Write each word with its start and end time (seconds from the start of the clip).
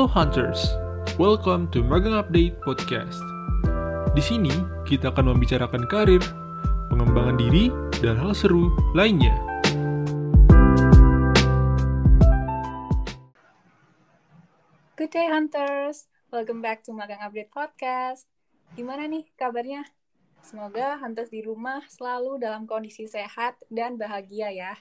Hello 0.00 0.08
Hunters, 0.16 0.64
welcome 1.20 1.68
to 1.76 1.84
Magang 1.84 2.16
Update 2.16 2.56
Podcast. 2.64 3.20
Di 4.16 4.24
sini 4.24 4.48
kita 4.88 5.12
akan 5.12 5.36
membicarakan 5.36 5.84
karir, 5.92 6.24
pengembangan 6.88 7.36
diri, 7.36 7.68
dan 8.00 8.16
hal 8.16 8.32
seru 8.32 8.72
lainnya. 8.96 9.36
Good 14.96 15.12
day 15.12 15.28
Hunters, 15.28 16.08
welcome 16.32 16.64
back 16.64 16.80
to 16.88 16.96
Magang 16.96 17.20
Update 17.20 17.52
Podcast. 17.52 18.24
Gimana 18.72 19.04
nih 19.04 19.28
kabarnya? 19.36 19.84
Semoga 20.40 20.96
Hunters 20.96 21.28
di 21.28 21.44
rumah 21.44 21.84
selalu 21.92 22.40
dalam 22.40 22.64
kondisi 22.64 23.04
sehat 23.04 23.60
dan 23.68 24.00
bahagia 24.00 24.48
ya. 24.48 24.72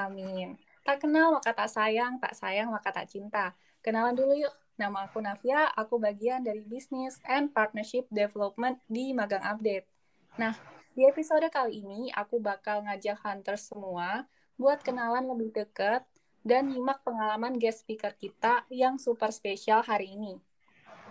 Amin. 0.00 0.56
Tak 0.80 1.04
kenal 1.04 1.28
maka 1.28 1.52
tak 1.52 1.68
sayang, 1.68 2.16
tak 2.24 2.32
sayang 2.32 2.72
maka 2.72 2.88
tak 2.88 3.04
cinta. 3.12 3.52
Kenalan 3.84 4.16
dulu 4.16 4.32
yuk. 4.38 4.61
Nama 4.80 5.04
aku 5.04 5.20
Navia, 5.20 5.68
aku 5.76 6.00
bagian 6.00 6.40
dari 6.40 6.64
Business 6.64 7.20
and 7.28 7.52
Partnership 7.52 8.08
Development 8.08 8.80
di 8.88 9.12
Magang 9.12 9.44
Update. 9.44 9.84
Nah, 10.40 10.56
di 10.96 11.04
episode 11.04 11.44
kali 11.52 11.84
ini 11.84 12.08
aku 12.16 12.40
bakal 12.40 12.80
ngajak 12.88 13.20
hunters 13.20 13.68
semua 13.68 14.24
buat 14.56 14.80
kenalan 14.80 15.28
lebih 15.28 15.52
dekat 15.52 16.08
dan 16.40 16.72
nyimak 16.72 17.04
pengalaman 17.04 17.60
guest 17.60 17.84
speaker 17.84 18.16
kita 18.16 18.64
yang 18.72 18.96
super 18.96 19.28
spesial 19.28 19.84
hari 19.84 20.16
ini. 20.16 20.40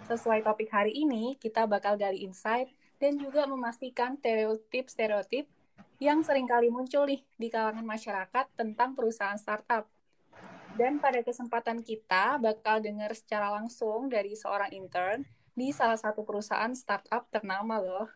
Sesuai 0.09 0.41
topik 0.41 0.73
hari 0.73 0.97
ini, 0.97 1.37
kita 1.37 1.69
bakal 1.69 2.01
gali 2.01 2.25
insight 2.25 2.73
dan 2.97 3.21
juga 3.21 3.45
memastikan 3.45 4.17
stereotip-stereotip 4.17 5.45
yang 6.01 6.25
sering 6.25 6.49
kali 6.49 6.73
muncul 6.73 7.05
nih 7.05 7.21
di 7.37 7.53
kalangan 7.53 7.85
masyarakat 7.85 8.57
tentang 8.57 8.97
perusahaan 8.97 9.37
startup. 9.37 9.85
Dan 10.75 11.03
pada 11.03 11.19
kesempatan 11.19 11.83
kita 11.83 12.39
bakal 12.39 12.79
dengar 12.79 13.11
secara 13.11 13.51
langsung 13.51 14.07
dari 14.07 14.33
seorang 14.33 14.71
intern 14.71 15.27
di 15.51 15.75
salah 15.75 15.99
satu 15.99 16.23
perusahaan 16.23 16.71
startup 16.71 17.27
ternama 17.27 17.77
loh. 17.77 18.07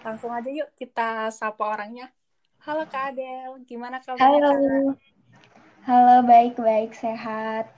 Langsung 0.00 0.32
aja 0.32 0.48
yuk 0.48 0.72
kita 0.76 1.28
sapa 1.28 1.60
orangnya. 1.60 2.08
Halo 2.64 2.88
Kak 2.88 3.12
Adel, 3.12 3.60
gimana 3.68 4.00
kabarnya? 4.00 4.48
Halo. 4.48 4.96
Halo, 5.84 6.16
baik-baik, 6.24 6.96
sehat. 6.96 7.68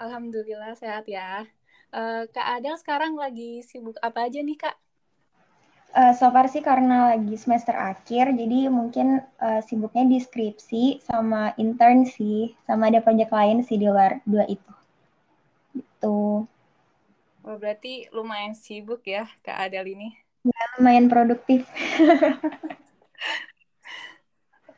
Alhamdulillah 0.00 0.72
sehat 0.72 1.04
ya. 1.04 1.44
Uh, 1.92 2.24
Kak 2.32 2.56
Adel 2.56 2.80
sekarang 2.80 3.12
lagi 3.12 3.60
sibuk 3.60 4.00
apa 4.00 4.24
aja 4.24 4.40
nih 4.40 4.56
Kak? 4.56 4.76
Uh, 5.92 6.16
so 6.16 6.32
far 6.32 6.48
sih 6.48 6.64
karena 6.64 7.12
lagi 7.12 7.36
semester 7.36 7.76
akhir, 7.76 8.32
jadi 8.32 8.72
mungkin 8.72 9.20
uh, 9.36 9.60
sibuknya 9.60 10.08
di 10.08 10.24
skripsi 10.24 11.04
sama 11.04 11.52
intern 11.60 12.08
sih, 12.08 12.56
sama 12.64 12.88
ada 12.88 13.04
proyek 13.04 13.28
lain 13.28 13.60
sih 13.60 13.76
di 13.76 13.84
luar 13.84 14.24
dua 14.24 14.48
itu. 14.48 14.72
Itu. 15.76 16.48
Oh, 17.44 17.56
berarti 17.60 18.08
lumayan 18.08 18.56
sibuk 18.56 19.04
ya 19.04 19.28
Kak 19.44 19.68
Adel 19.68 19.92
ini? 19.92 20.16
Ya, 20.48 20.64
lumayan 20.80 21.12
produktif. 21.12 21.68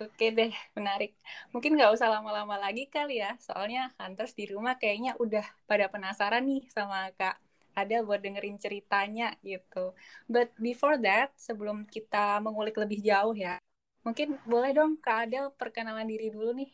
Oke 0.02 0.34
deh, 0.34 0.50
menarik. 0.74 1.14
Mungkin 1.54 1.78
nggak 1.78 1.94
usah 1.94 2.10
lama-lama 2.10 2.58
lagi 2.58 2.90
kali 2.90 3.22
ya, 3.22 3.38
soalnya 3.38 3.94
Hunters 4.02 4.34
di 4.34 4.50
rumah 4.50 4.74
kayaknya 4.74 5.14
udah 5.22 5.46
pada 5.70 5.86
penasaran 5.86 6.42
nih 6.42 6.66
sama 6.74 7.14
Kak 7.14 7.38
ada 7.74 8.00
buat 8.06 8.22
dengerin 8.22 8.56
ceritanya 8.56 9.34
gitu. 9.42 9.92
But 10.30 10.54
before 10.56 10.96
that, 11.02 11.34
sebelum 11.34 11.84
kita 11.90 12.38
mengulik 12.40 12.78
lebih 12.78 13.02
jauh 13.02 13.34
ya, 13.34 13.58
mungkin 14.06 14.38
boleh 14.46 14.70
dong 14.72 14.96
Kak 15.02 15.28
Adel 15.28 15.50
perkenalan 15.58 16.06
diri 16.06 16.30
dulu 16.30 16.54
nih. 16.54 16.70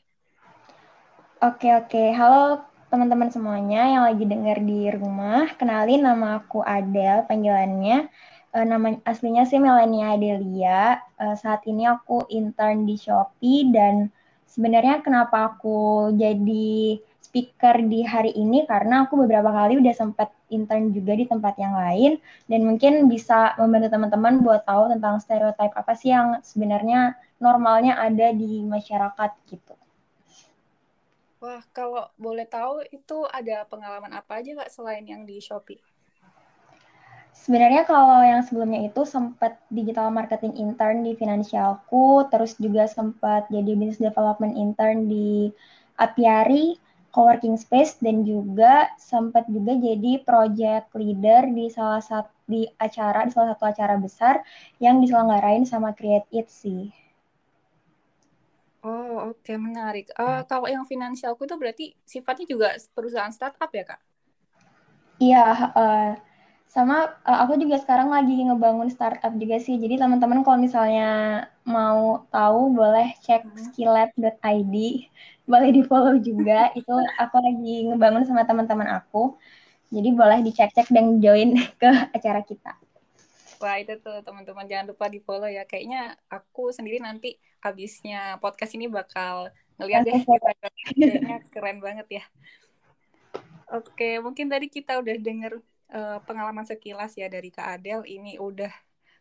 Oke 1.40 1.72
oke, 1.72 2.12
halo 2.12 2.60
teman-teman 2.90 3.30
semuanya 3.30 3.86
yang 3.86 4.02
lagi 4.04 4.26
denger 4.26 4.58
di 4.66 4.90
rumah. 4.92 5.48
Kenalin 5.56 6.04
nama 6.04 6.42
aku 6.42 6.60
Adel, 6.60 7.24
panggilannya. 7.24 8.10
Uh, 8.50 8.66
nama 8.66 8.98
aslinya 9.06 9.46
sih 9.46 9.62
Melania 9.62 10.18
Adelia. 10.18 10.98
Uh, 11.14 11.38
saat 11.38 11.62
ini 11.70 11.86
aku 11.86 12.26
intern 12.28 12.82
di 12.82 12.98
Shopee 12.98 13.70
dan 13.70 14.10
sebenarnya 14.50 15.06
kenapa 15.06 15.54
aku 15.54 16.10
jadi 16.18 16.98
speaker 17.30 17.78
di 17.86 18.02
hari 18.02 18.34
ini 18.34 18.66
karena 18.66 19.06
aku 19.06 19.22
beberapa 19.22 19.54
kali 19.54 19.78
udah 19.78 19.94
sempat 19.94 20.34
intern 20.50 20.90
juga 20.90 21.14
di 21.14 21.30
tempat 21.30 21.54
yang 21.62 21.78
lain 21.78 22.18
dan 22.50 22.66
mungkin 22.66 23.06
bisa 23.06 23.54
membantu 23.54 23.94
teman-teman 23.94 24.42
buat 24.42 24.66
tahu 24.66 24.90
tentang 24.90 25.22
stereotip 25.22 25.70
apa 25.70 25.94
sih 25.94 26.10
yang 26.10 26.42
sebenarnya 26.42 27.14
normalnya 27.38 28.02
ada 28.02 28.34
di 28.34 28.66
masyarakat 28.66 29.30
gitu. 29.46 29.78
Wah, 31.38 31.62
kalau 31.70 32.10
boleh 32.18 32.50
tahu 32.50 32.82
itu 32.90 33.24
ada 33.30 33.62
pengalaman 33.70 34.10
apa 34.10 34.42
aja 34.42 34.50
nggak 34.50 34.74
selain 34.74 35.06
yang 35.06 35.22
di 35.22 35.38
Shopee? 35.38 35.78
Sebenarnya 37.30 37.88
kalau 37.88 38.20
yang 38.20 38.44
sebelumnya 38.44 38.84
itu 38.84 39.06
sempat 39.08 39.56
digital 39.72 40.12
marketing 40.12 40.52
intern 40.60 41.06
di 41.06 41.16
Finansialku, 41.16 42.28
terus 42.28 42.58
juga 42.60 42.84
sempat 42.84 43.48
jadi 43.48 43.72
business 43.78 44.02
development 44.02 44.58
intern 44.58 45.08
di 45.08 45.48
Apiari, 45.96 46.76
coworking 47.10 47.58
space 47.58 47.98
dan 47.98 48.22
juga 48.22 48.90
sempat 48.98 49.46
juga 49.50 49.74
jadi 49.74 50.22
project 50.22 50.94
leader 50.94 51.50
di 51.50 51.66
salah 51.70 52.02
satu 52.02 52.30
di 52.50 52.66
acara 52.82 53.26
di 53.26 53.30
salah 53.30 53.54
satu 53.54 53.64
acara 53.70 53.94
besar 53.94 54.42
yang 54.82 54.98
diselenggarain 54.98 55.62
sama 55.62 55.94
Create 55.94 56.26
It 56.34 56.50
sih. 56.50 56.90
Oh 58.80 59.30
oke 59.30 59.44
okay, 59.44 59.60
menarik. 59.60 60.08
Uh, 60.16 60.40
kalau 60.48 60.66
yang 60.66 60.88
finansialku 60.88 61.44
itu 61.44 61.54
berarti 61.54 61.86
sifatnya 62.02 62.46
juga 62.48 62.68
perusahaan 62.96 63.30
startup 63.30 63.68
ya 63.70 63.84
kak? 63.84 64.00
Iya. 65.20 65.46
Uh, 65.76 66.12
sama 66.70 67.18
uh, 67.26 67.38
aku 67.42 67.58
juga 67.58 67.82
sekarang 67.82 68.14
lagi 68.14 68.46
ngebangun 68.46 68.94
startup 68.94 69.34
juga 69.34 69.58
sih. 69.58 69.74
Jadi 69.74 69.98
teman-teman 69.98 70.46
kalau 70.46 70.62
misalnya 70.62 71.42
mau 71.66 72.22
tahu 72.30 72.70
boleh 72.70 73.10
cek 73.26 73.42
hmm. 73.42 73.58
skillet.id, 73.70 74.74
boleh 75.50 75.70
di 75.74 75.82
follow 75.82 76.14
juga. 76.22 76.70
Itu 76.78 76.94
aku 77.18 77.36
lagi 77.42 77.90
ngebangun 77.90 78.22
sama 78.22 78.46
teman-teman 78.46 78.86
aku. 78.86 79.34
Jadi 79.90 80.14
boleh 80.14 80.46
dicek-cek 80.46 80.94
dan 80.94 81.18
join 81.18 81.58
ke 81.82 81.90
acara 82.14 82.46
kita. 82.46 82.78
Wah 83.60 83.76
itu 83.76 83.92
tuh 84.00 84.24
teman-teman 84.24 84.64
jangan 84.64 84.94
lupa 84.94 85.10
di 85.10 85.20
follow 85.20 85.50
ya. 85.50 85.68
Kayaknya 85.68 86.16
aku 86.32 86.72
sendiri 86.72 86.96
nanti 86.96 87.36
habisnya 87.60 88.40
podcast 88.40 88.72
ini 88.72 88.88
bakal 88.88 89.52
ngeliat 89.76 90.06
deh. 90.06 90.22
Kayaknya 90.96 91.44
keren 91.52 91.82
banget 91.84 92.06
ya. 92.08 92.24
Oke, 93.68 94.16
mungkin 94.24 94.48
tadi 94.48 94.72
kita 94.72 94.96
udah 95.02 95.12
denger 95.20 95.60
uh, 95.90 96.18
pengalaman 96.24 96.64
sekilas 96.66 97.14
ya 97.18 97.26
dari 97.26 97.50
Kak 97.50 97.78
Adel 97.78 98.06
ini 98.06 98.38
udah 98.38 98.70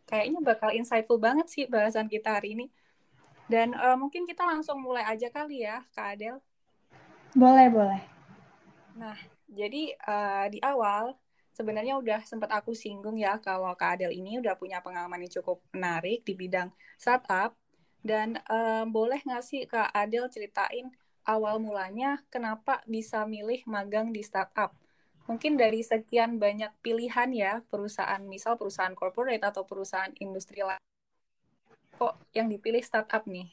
kayaknya 0.10 0.42
bakal 0.42 0.74
insightful 0.74 1.22
banget 1.22 1.46
sih 1.50 1.66
bahasan 1.70 2.10
kita 2.10 2.38
hari 2.38 2.58
ini. 2.58 2.68
Dan 3.50 3.74
uh, 3.74 3.98
mungkin 3.98 4.30
kita 4.30 4.46
langsung 4.46 4.78
mulai 4.78 5.06
aja 5.10 5.30
kali 5.34 5.66
ya, 5.66 5.82
Kak 5.94 6.18
Adel. 6.18 6.38
Boleh, 7.34 7.68
boleh. 7.70 8.02
Nah, 8.94 9.18
jadi 9.50 9.98
uh, 10.06 10.46
di 10.54 10.62
awal 10.62 11.18
sebenarnya 11.54 11.98
udah 11.98 12.22
sempat 12.24 12.54
aku 12.54 12.78
singgung 12.78 13.18
ya 13.18 13.42
kalau 13.42 13.74
Kak 13.74 13.98
Adel 13.98 14.14
ini 14.14 14.38
udah 14.38 14.54
punya 14.54 14.82
pengalaman 14.86 15.26
yang 15.26 15.34
cukup 15.42 15.62
menarik 15.74 16.22
di 16.26 16.38
bidang 16.38 16.70
startup. 16.98 17.58
Dan 18.00 18.40
uh, 18.48 18.86
boleh 18.88 19.20
nggak 19.26 19.44
sih 19.44 19.66
Kak 19.66 19.92
Adel 19.92 20.30
ceritain 20.30 20.94
awal 21.26 21.62
mulanya 21.62 22.22
kenapa 22.34 22.82
bisa 22.90 23.26
milih 23.26 23.66
magang 23.70 24.14
di 24.14 24.22
startup? 24.22 24.74
Mungkin 25.30 25.62
dari 25.62 25.86
sekian 25.86 26.42
banyak 26.42 26.74
pilihan 26.82 27.30
ya 27.30 27.54
perusahaan 27.70 28.18
misal 28.26 28.58
perusahaan 28.58 28.98
corporate 28.98 29.46
atau 29.46 29.62
perusahaan 29.62 30.10
industri 30.18 30.66
lain 30.66 30.82
kok 32.02 32.18
yang 32.34 32.50
dipilih 32.50 32.82
startup 32.82 33.30
nih 33.30 33.46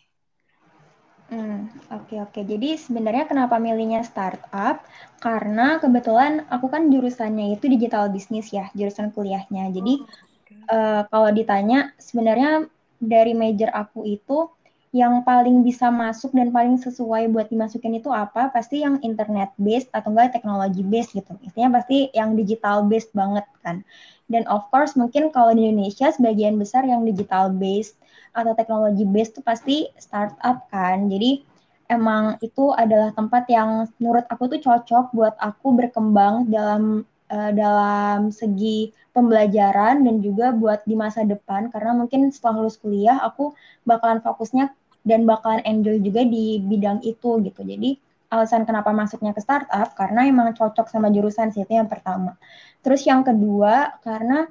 Hmm, 1.27 1.67
oke 1.91 2.07
okay, 2.07 2.19
oke. 2.23 2.31
Okay. 2.39 2.43
Jadi 2.47 2.79
sebenarnya 2.79 3.27
kenapa 3.27 3.59
milihnya 3.59 4.07
startup? 4.07 4.87
Karena 5.19 5.83
kebetulan 5.83 6.47
aku 6.47 6.71
kan 6.71 6.87
jurusannya 6.87 7.59
itu 7.59 7.67
digital 7.67 8.07
business 8.15 8.55
ya, 8.55 8.71
jurusan 8.79 9.11
kuliahnya. 9.11 9.75
Jadi 9.75 9.95
oh, 9.99 10.07
okay. 10.07 10.63
uh, 10.71 11.03
kalau 11.11 11.35
ditanya 11.35 11.91
sebenarnya 11.99 12.71
dari 13.03 13.35
major 13.35 13.75
aku 13.75 14.07
itu 14.07 14.55
yang 14.97 15.21
paling 15.29 15.61
bisa 15.61 15.93
masuk 15.93 16.33
dan 16.33 16.49
paling 16.49 16.81
sesuai 16.81 17.29
buat 17.29 17.53
dimasukin 17.53 18.01
itu 18.01 18.09
apa? 18.09 18.49
Pasti 18.49 18.81
yang 18.81 18.97
internet 19.05 19.53
based 19.61 19.93
atau 19.93 20.09
enggak 20.09 20.33
teknologi 20.33 20.81
based 20.81 21.13
gitu. 21.13 21.37
Intinya 21.45 21.77
pasti 21.77 22.09
yang 22.17 22.33
digital 22.33 22.89
based 22.89 23.13
banget 23.13 23.45
kan. 23.61 23.85
Dan 24.33 24.49
of 24.49 24.65
course 24.73 24.97
mungkin 24.97 25.29
kalau 25.29 25.53
di 25.53 25.69
Indonesia 25.69 26.09
sebagian 26.09 26.57
besar 26.57 26.89
yang 26.89 27.05
digital 27.05 27.53
based 27.53 28.01
atau 28.33 28.57
teknologi 28.57 29.05
based 29.05 29.37
itu 29.37 29.43
pasti 29.45 29.77
startup 30.01 30.65
kan. 30.73 31.13
Jadi 31.13 31.45
emang 31.93 32.41
itu 32.41 32.73
adalah 32.73 33.13
tempat 33.13 33.45
yang 33.53 33.85
menurut 34.01 34.25
aku 34.33 34.49
tuh 34.49 34.61
cocok 34.65 35.13
buat 35.13 35.37
aku 35.37 35.77
berkembang 35.77 36.49
dalam 36.49 37.05
uh, 37.31 37.53
dalam 37.53 38.33
segi 38.33 38.91
pembelajaran 39.13 40.03
dan 40.09 40.25
juga 40.25 40.53
buat 40.57 40.83
di 40.89 40.97
masa 40.99 41.23
depan 41.23 41.71
karena 41.73 41.93
mungkin 41.97 42.29
setelah 42.31 42.65
lulus 42.65 42.77
kuliah 42.81 43.21
aku 43.23 43.55
bakalan 43.87 44.21
fokusnya 44.21 44.73
dan 45.07 45.23
bakalan 45.23 45.63
enjoy 45.63 46.03
juga 46.03 46.27
di 46.27 46.59
bidang 46.59 46.99
itu 47.07 47.39
gitu. 47.47 47.63
Jadi 47.63 47.97
alasan 48.27 48.67
kenapa 48.67 48.91
masuknya 48.91 49.31
ke 49.31 49.39
startup 49.39 49.95
karena 49.95 50.27
emang 50.27 50.51
cocok 50.51 50.91
sama 50.91 51.15
jurusan 51.15 51.55
sih 51.55 51.63
itu 51.63 51.79
yang 51.79 51.87
pertama. 51.87 52.35
Terus 52.83 53.07
yang 53.07 53.23
kedua 53.23 54.03
karena 54.03 54.51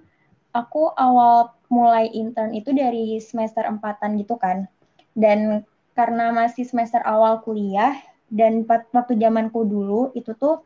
aku 0.56 0.96
awal 0.96 1.52
mulai 1.68 2.08
intern 2.16 2.56
itu 2.56 2.72
dari 2.72 3.20
semester 3.20 3.68
empatan 3.68 4.16
gitu 4.16 4.40
kan. 4.40 4.72
Dan 5.12 5.68
karena 5.92 6.32
masih 6.32 6.64
semester 6.64 7.04
awal 7.04 7.44
kuliah 7.44 8.00
dan 8.32 8.64
waktu 8.68 9.20
zamanku 9.20 9.68
dulu 9.68 10.12
itu 10.16 10.32
tuh 10.40 10.64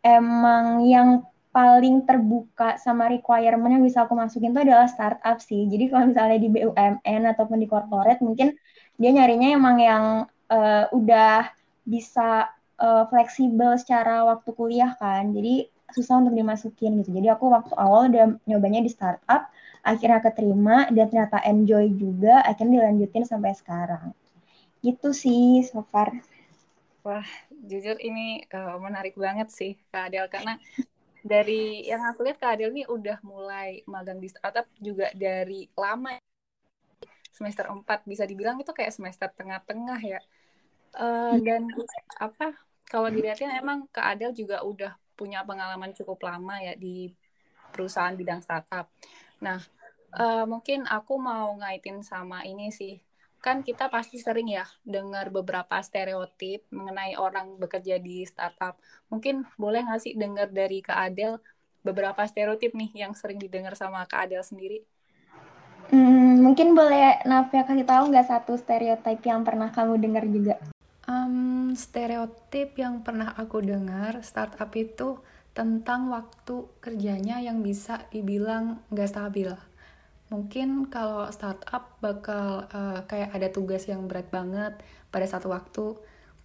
emang 0.00 0.84
yang 0.88 1.24
paling 1.56 2.04
terbuka 2.04 2.76
sama 2.76 3.08
requirement 3.08 3.72
yang 3.72 3.80
bisa 3.80 4.04
aku 4.04 4.12
masukin 4.12 4.52
itu 4.52 4.60
adalah 4.60 4.84
startup 4.84 5.40
sih. 5.40 5.64
Jadi 5.64 5.88
kalau 5.88 6.12
misalnya 6.12 6.36
di 6.36 6.52
BUMN 6.52 7.22
ataupun 7.32 7.56
di 7.56 7.64
corporate 7.64 8.20
mungkin 8.20 8.52
dia 8.96 9.10
nyarinya 9.12 9.48
emang 9.52 9.76
yang 9.80 10.04
uh, 10.48 10.84
udah 10.92 11.52
bisa 11.86 12.50
uh, 12.80 13.04
fleksibel 13.08 13.76
secara 13.76 14.24
waktu 14.24 14.50
kuliah 14.56 14.96
kan. 14.96 15.32
Jadi 15.32 15.68
susah 15.94 16.18
untuk 16.20 16.34
dimasukin 16.34 16.98
gitu. 17.00 17.14
Jadi 17.14 17.28
aku 17.30 17.52
waktu 17.52 17.74
awal 17.78 18.10
udah 18.10 18.36
nyobanya 18.48 18.82
di 18.82 18.90
startup, 18.90 19.48
akhirnya 19.86 20.18
keterima 20.18 20.90
dan 20.90 21.06
ternyata 21.06 21.38
enjoy 21.46 21.92
juga, 21.94 22.42
akhirnya 22.42 22.82
dilanjutin 22.82 23.24
sampai 23.24 23.54
sekarang. 23.54 24.10
Gitu 24.82 25.14
sih 25.14 25.62
so 25.62 25.86
far. 25.88 26.10
Wah, 27.06 27.26
jujur 27.54 27.94
ini 28.02 28.42
uh, 28.50 28.82
menarik 28.82 29.14
banget 29.14 29.54
sih 29.54 29.78
Kak 29.94 30.10
Adel 30.10 30.26
karena 30.26 30.58
dari 31.22 31.86
yang 31.86 32.02
aku 32.02 32.26
lihat 32.26 32.42
Kak 32.42 32.58
Adel 32.58 32.74
nih 32.74 32.86
udah 32.90 33.22
mulai 33.22 33.86
magang 33.86 34.18
di 34.18 34.26
startup 34.26 34.66
juga 34.82 35.14
dari 35.14 35.70
lama 35.78 36.18
semester 37.36 37.68
4 37.68 37.84
bisa 38.08 38.24
dibilang 38.24 38.56
itu 38.56 38.72
kayak 38.72 38.96
semester 38.96 39.28
tengah-tengah 39.36 40.00
ya 40.00 40.20
uh, 40.96 41.36
dan 41.36 41.68
apa 42.16 42.56
kalau 42.88 43.12
dilihatin 43.12 43.52
emang 43.52 43.84
Kak 43.92 44.16
Adel 44.16 44.32
juga 44.32 44.64
udah 44.64 44.96
punya 45.12 45.44
pengalaman 45.44 45.92
cukup 45.92 46.24
lama 46.24 46.56
ya 46.64 46.72
di 46.72 47.12
perusahaan 47.76 48.16
bidang 48.16 48.40
startup 48.40 48.88
nah 49.44 49.60
uh, 50.16 50.48
mungkin 50.48 50.88
aku 50.88 51.20
mau 51.20 51.52
ngaitin 51.60 52.00
sama 52.00 52.40
ini 52.48 52.72
sih 52.72 52.96
kan 53.46 53.62
kita 53.62 53.86
pasti 53.86 54.18
sering 54.18 54.50
ya 54.50 54.66
dengar 54.82 55.30
beberapa 55.30 55.78
stereotip 55.78 56.66
mengenai 56.74 57.14
orang 57.14 57.54
bekerja 57.62 58.02
di 58.02 58.26
startup. 58.26 58.74
Mungkin 59.06 59.46
boleh 59.54 59.86
nggak 59.86 60.02
sih 60.02 60.18
dengar 60.18 60.50
dari 60.50 60.82
Kak 60.82 60.98
Adel 60.98 61.38
beberapa 61.86 62.26
stereotip 62.26 62.74
nih 62.74 63.06
yang 63.06 63.14
sering 63.14 63.38
didengar 63.38 63.78
sama 63.78 64.02
Kak 64.10 64.26
Adel 64.26 64.42
sendiri? 64.42 64.82
Hmm, 65.90 66.42
mungkin 66.42 66.74
boleh 66.74 67.22
Nafia 67.26 67.62
kasih 67.62 67.86
tahu 67.86 68.10
nggak 68.10 68.26
satu 68.26 68.58
stereotip 68.58 69.22
yang 69.22 69.46
pernah 69.46 69.70
kamu 69.70 70.00
dengar 70.02 70.24
juga? 70.26 70.58
Um, 71.06 71.74
stereotip 71.78 72.74
yang 72.74 73.06
pernah 73.06 73.30
aku 73.38 73.62
dengar 73.62 74.20
startup 74.26 74.74
itu 74.74 75.22
tentang 75.54 76.10
waktu 76.12 76.68
kerjanya 76.82 77.38
yang 77.40 77.62
bisa 77.62 78.04
dibilang 78.10 78.82
nggak 78.90 79.08
stabil 79.08 79.54
mungkin 80.26 80.90
kalau 80.90 81.30
startup 81.30 81.94
bakal 82.02 82.66
uh, 82.66 83.06
kayak 83.06 83.30
ada 83.30 83.48
tugas 83.50 83.86
yang 83.86 84.10
berat 84.10 84.26
banget 84.34 84.74
pada 85.14 85.26
satu 85.26 85.54
waktu 85.54 85.94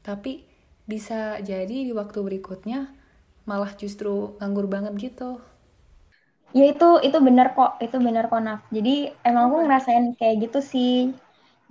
tapi 0.05 0.45
bisa 0.85 1.41
jadi 1.41 1.89
di 1.89 1.93
waktu 1.93 2.21
berikutnya 2.21 2.93
malah 3.49 3.73
justru 3.73 4.37
nganggur 4.37 4.69
banget 4.69 4.93
gitu 5.01 5.41
ya 6.57 6.65
itu 6.71 6.85
itu 7.07 7.17
benar 7.27 7.47
kok 7.55 7.71
itu 7.85 7.97
benar 8.07 8.23
kok 8.31 8.41
Naf. 8.45 8.61
Jadi 8.75 8.89
emang 9.27 9.43
aku 9.51 9.57
ngerasain 9.65 10.05
kayak 10.19 10.35
gitu 10.47 10.59
sih. 10.73 10.91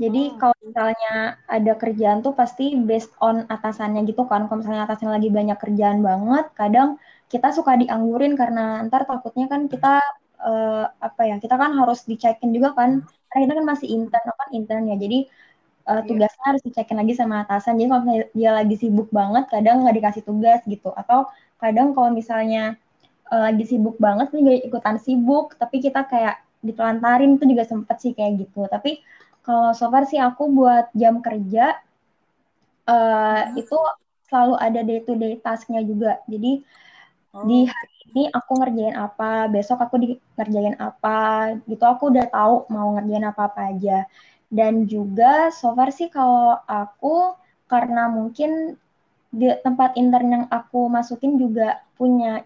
Jadi 0.00 0.32
oh. 0.32 0.36
kalau 0.40 0.56
misalnya 0.64 1.36
ada 1.44 1.72
kerjaan 1.76 2.18
tuh 2.24 2.32
pasti 2.40 2.64
based 2.88 3.12
on 3.20 3.36
atasannya 3.54 4.00
gitu 4.08 4.22
kan. 4.30 4.48
Kalau 4.48 4.58
misalnya 4.64 4.82
atasannya 4.88 5.12
lagi 5.20 5.30
banyak 5.38 5.58
kerjaan 5.60 5.98
banget 6.08 6.44
kadang 6.56 6.88
kita 7.32 7.48
suka 7.56 7.72
dianggurin 7.80 8.34
karena 8.40 8.80
ntar 8.88 9.02
takutnya 9.06 9.46
kan 9.52 9.68
kita 9.72 10.00
uh, 10.40 10.84
apa 11.06 11.22
ya 11.30 11.36
kita 11.44 11.54
kan 11.62 11.70
harus 11.80 11.98
dicekin 12.10 12.50
juga 12.56 12.72
kan. 12.78 12.90
Karena 13.28 13.40
kita 13.44 13.54
kan 13.60 13.66
masih 13.72 13.88
intern 13.96 14.28
kan 14.40 14.48
intern 14.56 14.84
ya. 14.90 14.96
Jadi 15.04 15.18
uh, 15.90 16.00
tugasnya 16.08 16.44
harus 16.50 16.62
dicekin 16.66 16.96
lagi 17.00 17.12
sama 17.20 17.34
atasan. 17.44 17.76
Jadi 17.78 17.88
kalau 17.92 18.04
dia 18.32 18.50
lagi 18.56 18.74
sibuk 18.80 19.08
banget 19.12 19.44
kadang 19.52 19.84
nggak 19.84 19.96
dikasih 19.98 20.22
tugas 20.28 20.60
gitu. 20.64 20.88
Atau 20.96 21.28
kadang 21.60 21.92
kalau 21.92 22.10
misalnya 22.14 22.80
uh, 23.30 23.40
lagi 23.50 23.64
sibuk 23.66 23.96
banget 23.96 24.34
nih 24.34 24.42
gak 24.42 24.60
ikutan 24.68 24.96
sibuk 25.00 25.54
tapi 25.56 25.80
kita 25.80 26.04
kayak 26.04 26.42
ditelantarin 26.60 27.40
itu 27.40 27.44
juga 27.48 27.64
sempet 27.64 27.96
sih 28.02 28.12
kayak 28.12 28.44
gitu 28.46 28.68
tapi 28.68 29.00
kalau 29.40 29.72
so 29.72 29.88
far 29.88 30.04
sih 30.04 30.20
aku 30.20 30.52
buat 30.52 30.92
jam 30.92 31.24
kerja 31.24 31.80
uh, 32.84 33.40
hmm. 33.48 33.56
itu 33.56 33.78
selalu 34.28 34.54
ada 34.60 34.80
day 34.84 35.00
to 35.02 35.16
day 35.16 35.40
tasknya 35.40 35.80
juga 35.80 36.20
jadi 36.28 36.60
oh. 37.32 37.46
di 37.48 37.64
hari 37.64 38.00
ini 38.10 38.26
aku 38.34 38.52
ngerjain 38.58 38.96
apa, 38.98 39.46
besok 39.46 39.78
aku 39.86 39.96
di 40.02 40.08
ngerjain 40.34 40.74
apa, 40.82 41.54
gitu 41.70 41.84
aku 41.86 42.10
udah 42.10 42.26
tahu 42.26 42.66
mau 42.74 42.98
ngerjain 42.98 43.26
apa-apa 43.30 43.70
aja. 43.70 44.04
Dan 44.50 44.90
juga 44.90 45.54
so 45.54 45.70
far 45.78 45.94
sih 45.94 46.10
kalau 46.10 46.58
aku 46.66 47.38
karena 47.70 48.10
mungkin 48.10 48.74
di 49.30 49.46
tempat 49.62 49.94
intern 49.94 50.26
yang 50.26 50.44
aku 50.50 50.90
masukin 50.90 51.38
juga 51.38 51.86
punya 51.94 52.42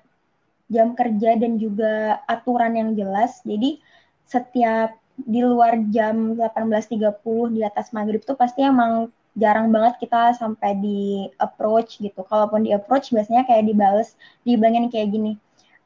jam 0.74 0.98
kerja 0.98 1.38
dan 1.38 1.56
juga 1.62 2.18
aturan 2.26 2.74
yang 2.74 2.90
jelas. 2.98 3.38
Jadi 3.46 3.78
setiap 4.26 4.98
di 5.14 5.40
luar 5.46 5.78
jam 5.94 6.34
18.30 6.34 7.54
di 7.54 7.62
atas 7.62 7.94
maghrib 7.94 8.18
tuh 8.26 8.34
pasti 8.34 8.66
emang 8.66 9.14
jarang 9.38 9.70
banget 9.70 10.02
kita 10.02 10.34
sampai 10.34 10.74
di 10.82 11.30
approach 11.38 12.02
gitu. 12.02 12.26
Kalaupun 12.26 12.66
di 12.66 12.74
approach 12.74 13.14
biasanya 13.14 13.46
kayak 13.46 13.70
dibales, 13.70 14.18
dibilangin 14.42 14.90
kayak 14.90 15.14
gini 15.14 15.38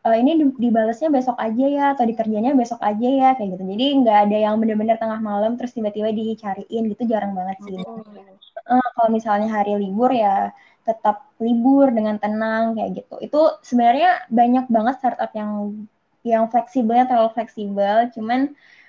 uh, 0.08 0.17
ini 0.17 0.55
dibalasnya 0.56 1.08
besok 1.12 1.37
aja 1.37 1.64
ya 1.67 1.85
atau 1.96 2.05
dikerjanya 2.08 2.55
besok 2.55 2.81
aja 2.81 3.08
ya 3.08 3.29
kayak 3.37 3.56
gitu 3.56 3.64
jadi 3.67 3.87
nggak 4.05 4.19
ada 4.29 4.37
yang 4.49 4.55
bener-bener 4.61 4.96
tengah 4.96 5.20
malam 5.20 5.58
terus 5.58 5.75
tiba-tiba 5.76 6.12
dicariin 6.14 6.82
gitu 6.93 7.02
jarang 7.08 7.37
banget 7.37 7.56
sih 7.67 7.76
oh. 7.82 8.00
uh, 8.69 8.88
kalau 8.96 9.08
misalnya 9.11 9.49
hari 9.50 9.76
libur 9.76 10.11
ya 10.12 10.52
tetap 10.88 11.29
libur 11.37 11.93
dengan 11.93 12.17
tenang 12.17 12.73
kayak 12.73 13.05
gitu. 13.05 13.14
Itu 13.20 13.40
sebenarnya 13.61 14.25
banyak 14.32 14.64
banget 14.73 14.94
startup 15.05 15.31
yang 15.37 15.85
yang 16.25 16.49
fleksibelnya 16.49 17.05
terlalu 17.05 17.31
fleksibel. 17.37 18.08
Cuman 18.17 18.40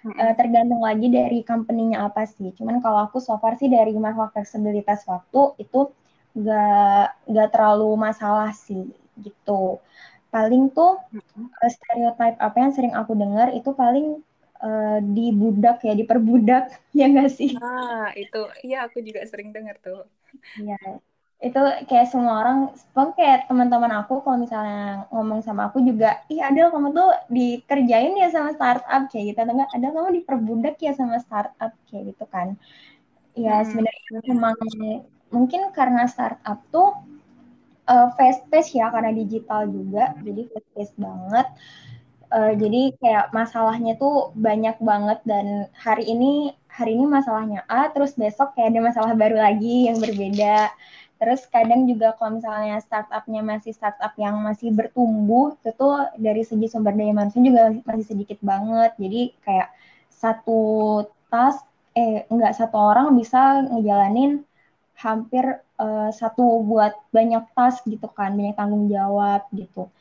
uh, 0.08 0.34
tergantung 0.40 0.80
lagi 0.80 1.12
dari 1.12 1.44
company-nya 1.44 2.08
apa 2.08 2.24
sih. 2.24 2.56
Cuman 2.56 2.80
kalau 2.80 3.04
aku 3.08 3.20
so 3.20 3.36
far 3.38 3.60
sih 3.60 3.68
dari 3.68 3.92
masalah 4.00 4.32
fleksibilitas 4.32 5.04
waktu 5.06 5.60
itu 5.60 5.92
gak 6.40 7.20
gak 7.28 7.50
terlalu 7.52 7.90
masalah 8.00 8.56
sih 8.56 8.88
gitu. 9.20 9.84
Paling 10.32 10.72
tuh 10.72 11.02
uh, 11.60 11.70
stereotip 11.70 12.40
apa 12.40 12.58
yang 12.58 12.72
sering 12.72 12.94
aku 12.96 13.18
dengar 13.18 13.52
itu 13.52 13.74
paling 13.76 14.22
uh, 14.62 15.00
dibudak 15.04 15.84
ya 15.84 15.94
diperbudak 15.98 16.72
ya 16.98 17.12
enggak 17.12 17.34
sih? 17.34 17.58
Ah 17.60 18.14
itu. 18.16 18.48
Iya 18.64 18.88
aku 18.88 19.04
juga 19.04 19.26
sering 19.28 19.52
dengar 19.52 19.76
tuh. 19.84 20.08
Iya 20.56 21.02
itu 21.40 21.62
kayak 21.88 22.12
semua 22.12 22.44
orang 22.44 22.76
pokoknya 22.92 23.16
kayak 23.16 23.40
teman-teman 23.48 24.04
aku 24.04 24.20
kalau 24.28 24.44
misalnya 24.44 25.08
ngomong 25.08 25.40
sama 25.40 25.72
aku 25.72 25.80
juga 25.80 26.20
ih 26.28 26.44
ada 26.44 26.68
kamu 26.68 26.92
tuh 26.92 27.16
dikerjain 27.32 28.12
ya 28.20 28.28
sama 28.28 28.52
startup 28.52 29.08
kayak 29.08 29.32
gitu. 29.32 29.40
Atau 29.40 29.56
enggak 29.56 29.72
ada 29.72 29.88
kamu 29.96 30.10
diperbudak 30.20 30.76
ya 30.84 30.92
sama 31.00 31.16
startup 31.24 31.72
kayak 31.88 32.12
gitu 32.12 32.26
kan. 32.28 32.60
Ya 33.40 33.64
hmm. 33.64 33.68
sebenarnya 33.72 34.20
memang 34.28 34.56
mungkin 35.32 35.62
karena 35.72 36.12
startup 36.12 36.60
tuh 36.76 36.92
uh, 37.88 38.12
fast 38.20 38.44
pace 38.52 38.76
ya 38.76 38.92
karena 38.92 39.16
digital 39.16 39.64
juga 39.72 40.12
jadi 40.20 40.44
fast 40.52 40.70
pace 40.76 40.94
banget. 41.00 41.48
Uh, 42.30 42.54
jadi 42.54 42.94
kayak 43.00 43.26
masalahnya 43.32 43.96
tuh 43.96 44.36
banyak 44.36 44.76
banget 44.84 45.24
dan 45.24 45.72
hari 45.72 46.04
ini 46.04 46.52
hari 46.68 47.00
ini 47.00 47.08
masalahnya 47.08 47.64
A 47.66 47.90
terus 47.96 48.14
besok 48.14 48.54
kayak 48.54 48.76
ada 48.76 48.92
masalah 48.92 49.12
baru 49.18 49.40
lagi 49.40 49.90
yang 49.90 49.98
berbeda 49.98 50.70
terus 51.20 51.44
kadang 51.52 51.84
juga 51.84 52.16
kalau 52.16 52.40
misalnya 52.40 52.80
startupnya 52.80 53.44
masih 53.44 53.76
startup 53.76 54.16
yang 54.16 54.40
masih 54.40 54.72
bertumbuh 54.72 55.52
itu 55.60 55.76
tuh 55.76 56.08
dari 56.16 56.48
segi 56.48 56.72
sumber 56.72 56.96
daya 56.96 57.12
manusia 57.12 57.44
juga 57.44 57.76
masih 57.84 58.06
sedikit 58.08 58.40
banget. 58.40 58.96
Jadi 58.96 59.22
kayak 59.44 59.70
satu 60.08 60.62
tas 61.28 61.60
eh 61.92 62.24
enggak 62.32 62.56
satu 62.56 62.78
orang 62.80 63.12
bisa 63.20 63.68
ngejalanin 63.68 64.48
hampir 64.96 65.44
uh, 65.76 66.08
satu 66.16 66.64
buat 66.64 66.96
banyak 67.12 67.44
tas 67.52 67.84
gitu 67.84 68.08
kan 68.16 68.40
banyak 68.40 68.56
tanggung 68.56 68.88
jawab 68.88 69.44
gitu. 69.52 69.92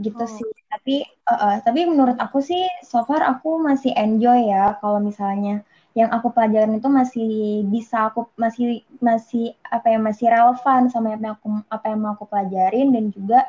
Gitu 0.00 0.24
oh. 0.24 0.32
sih. 0.32 0.48
Tapi 0.72 1.04
uh, 1.28 1.32
uh, 1.36 1.54
tapi 1.60 1.84
menurut 1.84 2.16
aku 2.16 2.40
sih 2.40 2.64
so 2.80 3.04
far 3.04 3.20
aku 3.20 3.60
masih 3.60 3.92
enjoy 3.92 4.48
ya 4.48 4.80
kalau 4.80 4.96
misalnya 4.96 5.60
yang 5.98 6.10
aku 6.14 6.28
pelajarin 6.30 6.78
itu 6.78 6.88
masih 7.00 7.30
bisa 7.74 7.96
aku 8.08 8.20
masih 8.38 8.86
masih 9.02 9.44
apa 9.66 9.86
ya 9.90 9.98
masih 9.98 10.26
relevan 10.30 10.82
sama 10.92 11.18
apa 11.18 11.24
yang 11.26 11.34
aku 11.34 11.48
apa 11.66 11.84
yang 11.90 11.98
mau 11.98 12.12
aku 12.14 12.24
pelajarin 12.30 12.88
dan 12.94 13.04
juga 13.10 13.40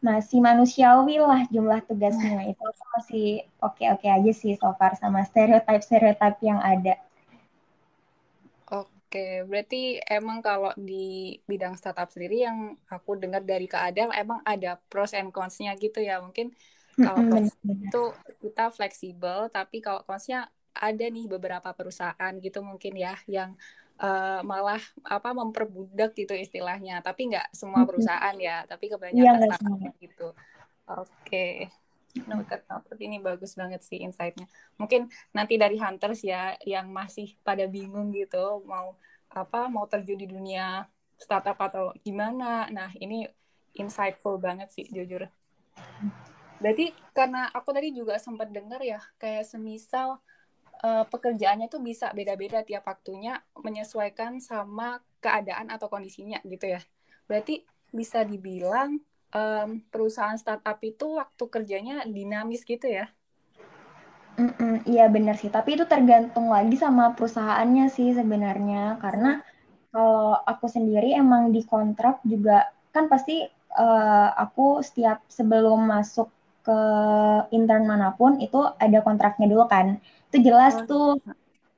masih 0.00 0.38
manusiawi 0.40 1.16
lah 1.20 1.44
jumlah 1.52 1.80
tugasnya. 1.88 2.40
Itu 2.52 2.62
aku 2.64 2.84
masih 2.96 3.26
oke 3.60 3.84
oke 3.94 4.06
aja 4.08 4.32
sih 4.32 4.52
so 4.60 4.72
far 4.80 4.92
sama 4.96 5.20
stereotip 5.28 5.80
stereotip 5.84 6.34
yang 6.40 6.60
ada. 6.60 6.96
Oke, 9.14 9.44
berarti 9.46 10.02
emang 10.10 10.42
kalau 10.42 10.72
di 10.74 11.38
bidang 11.46 11.78
startup 11.78 12.10
sendiri 12.10 12.48
yang 12.48 12.74
aku 12.90 13.14
dengar 13.14 13.44
dari 13.44 13.70
Kak 13.70 13.92
Adel 13.92 14.10
emang 14.10 14.40
ada 14.42 14.80
pros 14.90 15.14
and 15.14 15.30
cons-nya 15.30 15.76
gitu 15.78 16.00
ya. 16.02 16.18
Mungkin 16.18 16.50
kalau 16.98 17.22
itu 17.38 18.02
kita 18.42 18.74
fleksibel, 18.74 19.52
tapi 19.54 19.78
kalau 19.78 20.02
cons-nya 20.02 20.50
ada 20.74 21.06
nih 21.06 21.30
beberapa 21.30 21.70
perusahaan 21.70 22.32
gitu 22.42 22.60
mungkin 22.60 22.98
ya 22.98 23.14
yang 23.30 23.54
uh, 24.02 24.42
malah 24.42 24.82
apa 25.06 25.30
memperbudak 25.30 26.14
gitu 26.18 26.34
istilahnya. 26.34 27.00
Tapi 27.00 27.30
nggak 27.30 27.54
semua 27.54 27.86
perusahaan 27.86 28.36
ya, 28.36 28.66
tapi 28.66 28.90
kebanyakan 28.90 29.38
ya, 29.46 29.54
startup 29.54 29.94
gitu. 30.02 30.28
Oke. 30.90 31.70
Noted, 32.14 32.62
noted. 32.70 32.98
Ini 32.98 33.18
bagus 33.18 33.58
banget 33.58 33.82
sih 33.82 33.98
insight-nya. 33.98 34.46
Mungkin 34.78 35.10
nanti 35.34 35.58
dari 35.58 35.74
hunters 35.78 36.22
ya 36.22 36.54
yang 36.62 36.90
masih 36.94 37.34
pada 37.42 37.66
bingung 37.66 38.14
gitu 38.14 38.62
mau 38.70 38.94
apa 39.34 39.66
mau 39.66 39.82
terjun 39.90 40.14
di 40.14 40.30
dunia 40.30 40.86
startup 41.18 41.58
atau 41.58 41.90
gimana. 42.06 42.70
Nah, 42.70 42.94
ini 43.02 43.26
insightful 43.74 44.38
banget 44.38 44.70
sih 44.70 44.86
jujur. 44.86 45.26
Berarti 46.62 46.94
karena 47.10 47.50
aku 47.50 47.74
tadi 47.74 47.90
juga 47.90 48.14
sempat 48.22 48.46
dengar 48.54 48.78
ya 48.78 49.02
kayak 49.18 49.42
semisal 49.42 50.22
uh, 50.82 51.04
pekerjaannya 51.06 51.70
itu 51.70 51.78
bisa 51.78 52.10
beda-beda 52.10 52.64
tiap 52.66 52.88
waktunya 52.88 53.38
menyesuaikan 53.54 54.42
sama 54.42 54.98
keadaan 55.22 55.70
atau 55.70 55.86
kondisinya 55.86 56.40
gitu 56.42 56.74
ya. 56.74 56.80
Berarti 57.30 57.62
bisa 57.94 58.26
dibilang 58.26 58.98
um, 59.30 59.68
perusahaan 59.92 60.34
startup 60.34 60.82
itu 60.82 61.20
waktu 61.20 61.44
kerjanya 61.46 62.02
dinamis 62.08 62.66
gitu 62.66 62.90
ya? 62.90 63.06
Mm-mm, 64.34 64.82
iya 64.90 65.06
benar 65.06 65.38
sih, 65.38 65.46
tapi 65.46 65.78
itu 65.78 65.86
tergantung 65.86 66.50
lagi 66.50 66.74
sama 66.74 67.14
perusahaannya 67.14 67.86
sih 67.86 68.18
sebenarnya. 68.18 68.98
Karena 68.98 69.38
kalau 69.94 70.34
aku 70.42 70.66
sendiri 70.66 71.14
emang 71.14 71.54
di 71.54 71.62
kontrak 71.62 72.18
juga 72.26 72.66
kan 72.90 73.06
pasti 73.06 73.46
uh, 73.78 74.28
aku 74.34 74.82
setiap 74.82 75.22
sebelum 75.30 75.86
masuk 75.86 76.33
ke 76.64 76.78
intern 77.52 77.84
mana 77.84 78.16
pun 78.16 78.40
itu 78.40 78.58
ada 78.80 78.98
kontraknya 79.04 79.46
dulu 79.52 79.68
kan. 79.68 80.00
Itu 80.32 80.40
jelas 80.40 80.74
oh. 80.80 80.86
tuh 80.88 81.08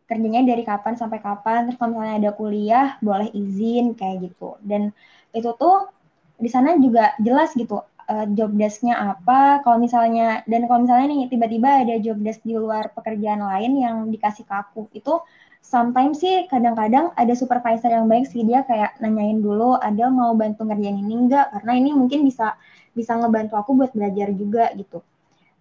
kerjanya 0.06 0.46
dari 0.46 0.62
kapan 0.62 0.94
sampai 0.94 1.18
kapan. 1.18 1.66
Terus 1.66 1.76
kalau 1.76 1.90
misalnya 1.98 2.16
ada 2.22 2.30
kuliah 2.38 2.86
boleh 3.02 3.28
izin 3.34 3.98
kayak 3.98 4.30
gitu. 4.30 4.56
Dan 4.62 4.94
itu 5.34 5.50
tuh 5.58 5.90
di 6.38 6.48
sana 6.48 6.78
juga 6.78 7.12
jelas 7.18 7.50
gitu 7.58 7.82
uh, 7.82 8.26
job 8.32 8.54
desk-nya 8.54 8.94
apa. 8.94 9.60
Kalau 9.66 9.78
misalnya 9.82 10.46
dan 10.46 10.70
kalau 10.70 10.86
misalnya 10.86 11.06
nih 11.10 11.22
tiba-tiba 11.28 11.70
ada 11.82 11.94
job 11.98 12.18
desk 12.22 12.40
di 12.46 12.54
luar 12.54 12.94
pekerjaan 12.94 13.42
lain 13.42 13.72
yang 13.76 13.96
dikasih 14.14 14.46
ke 14.46 14.54
aku, 14.54 14.86
itu 14.94 15.18
sometimes 15.66 16.22
sih 16.22 16.46
kadang-kadang 16.46 17.10
ada 17.18 17.34
supervisor 17.34 17.90
yang 17.90 18.06
baik 18.06 18.30
sih 18.30 18.46
dia 18.46 18.62
kayak 18.62 18.94
nanyain 19.02 19.42
dulu 19.42 19.74
ada 19.82 20.06
mau 20.06 20.30
bantu 20.38 20.62
ngerjain 20.62 21.02
ini 21.02 21.26
enggak 21.26 21.50
karena 21.50 21.72
ini 21.74 21.90
mungkin 21.90 22.22
bisa 22.22 22.54
bisa 22.96 23.12
ngebantu 23.14 23.60
aku 23.60 23.76
buat 23.76 23.92
belajar 23.92 24.32
juga 24.32 24.72
gitu. 24.72 25.04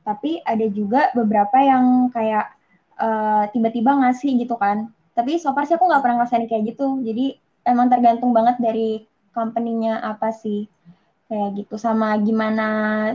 Tapi 0.07 0.39
ada 0.41 0.65
juga 0.71 1.11
beberapa 1.11 1.59
yang 1.59 2.07
kayak 2.15 2.55
uh, 2.95 3.43
tiba-tiba 3.51 3.91
ngasih 3.99 4.39
gitu 4.39 4.55
kan. 4.55 4.87
Tapi 5.11 5.35
so 5.35 5.51
far 5.51 5.67
sih 5.67 5.75
aku 5.75 5.85
nggak 5.85 6.01
pernah 6.01 6.23
ngerasain 6.23 6.47
kayak 6.47 6.63
gitu. 6.71 7.03
Jadi 7.03 7.35
emang 7.67 7.91
tergantung 7.91 8.31
banget 8.31 8.55
dari 8.63 9.03
company-nya 9.35 9.99
apa 9.99 10.31
sih 10.31 10.71
kayak 11.25 11.57
gitu 11.57 11.75
sama 11.81 12.13
gimana 12.21 12.67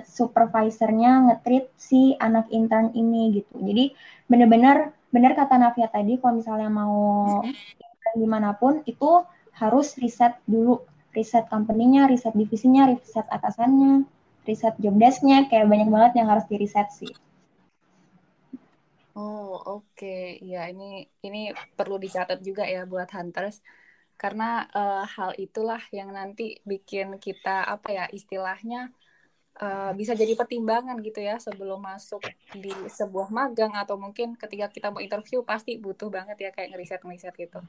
supervisornya 0.03 1.31
ngetrit 1.31 1.71
si 1.79 2.19
anak 2.19 2.51
intern 2.51 2.91
ini 2.91 3.39
gitu 3.39 3.63
jadi 3.63 3.95
bener-bener 4.27 4.91
bener 5.15 5.33
kata 5.39 5.55
Navia 5.55 5.87
tadi 5.87 6.19
kalau 6.19 6.43
misalnya 6.43 6.67
mau 6.67 6.99
intern 7.79 8.17
di 8.19 8.27
mana 8.27 8.51
pun 8.59 8.83
itu 8.83 9.23
harus 9.55 9.95
riset 10.03 10.35
dulu 10.43 10.83
riset 11.15 11.47
company-nya 11.51 12.07
riset 12.07 12.35
divisinya 12.35 12.91
riset 12.91 13.27
atasannya 13.27 14.07
riset 14.47 14.75
job 14.79 14.95
desk-nya 14.97 15.51
kayak 15.51 15.67
banyak 15.67 15.89
banget 15.91 16.13
yang 16.23 16.29
harus 16.31 16.47
di 16.47 16.57
riset 16.57 16.89
sih 16.95 17.13
Oh 19.19 19.59
oke 19.59 19.91
okay. 19.99 20.39
ya 20.41 20.71
ini 20.71 21.05
ini 21.27 21.51
perlu 21.75 21.99
dicatat 21.99 22.39
juga 22.41 22.63
ya 22.65 22.87
buat 22.87 23.11
hunters 23.11 23.59
karena 24.15 24.69
uh, 24.71 25.03
hal 25.03 25.35
itulah 25.41 25.83
yang 25.91 26.15
nanti 26.15 26.63
bikin 26.63 27.19
kita 27.19 27.65
apa 27.67 27.89
ya 27.91 28.05
istilahnya 28.13 28.95
uh, 29.59 29.93
bisa 29.97 30.15
jadi 30.15 30.37
pertimbangan 30.39 31.01
gitu 31.03 31.25
ya 31.25 31.41
sebelum 31.43 31.83
masuk 31.83 32.23
di 32.55 32.71
sebuah 32.87 33.33
magang 33.33 33.75
atau 33.75 33.99
mungkin 33.99 34.39
ketika 34.39 34.71
kita 34.71 34.93
mau 34.95 35.03
interview 35.03 35.43
pasti 35.43 35.81
butuh 35.81 36.13
banget 36.13 36.37
ya 36.39 36.51
kayak 36.55 36.77
ngeriset 36.77 37.01
ngeriset 37.03 37.35
gitu. 37.35 37.61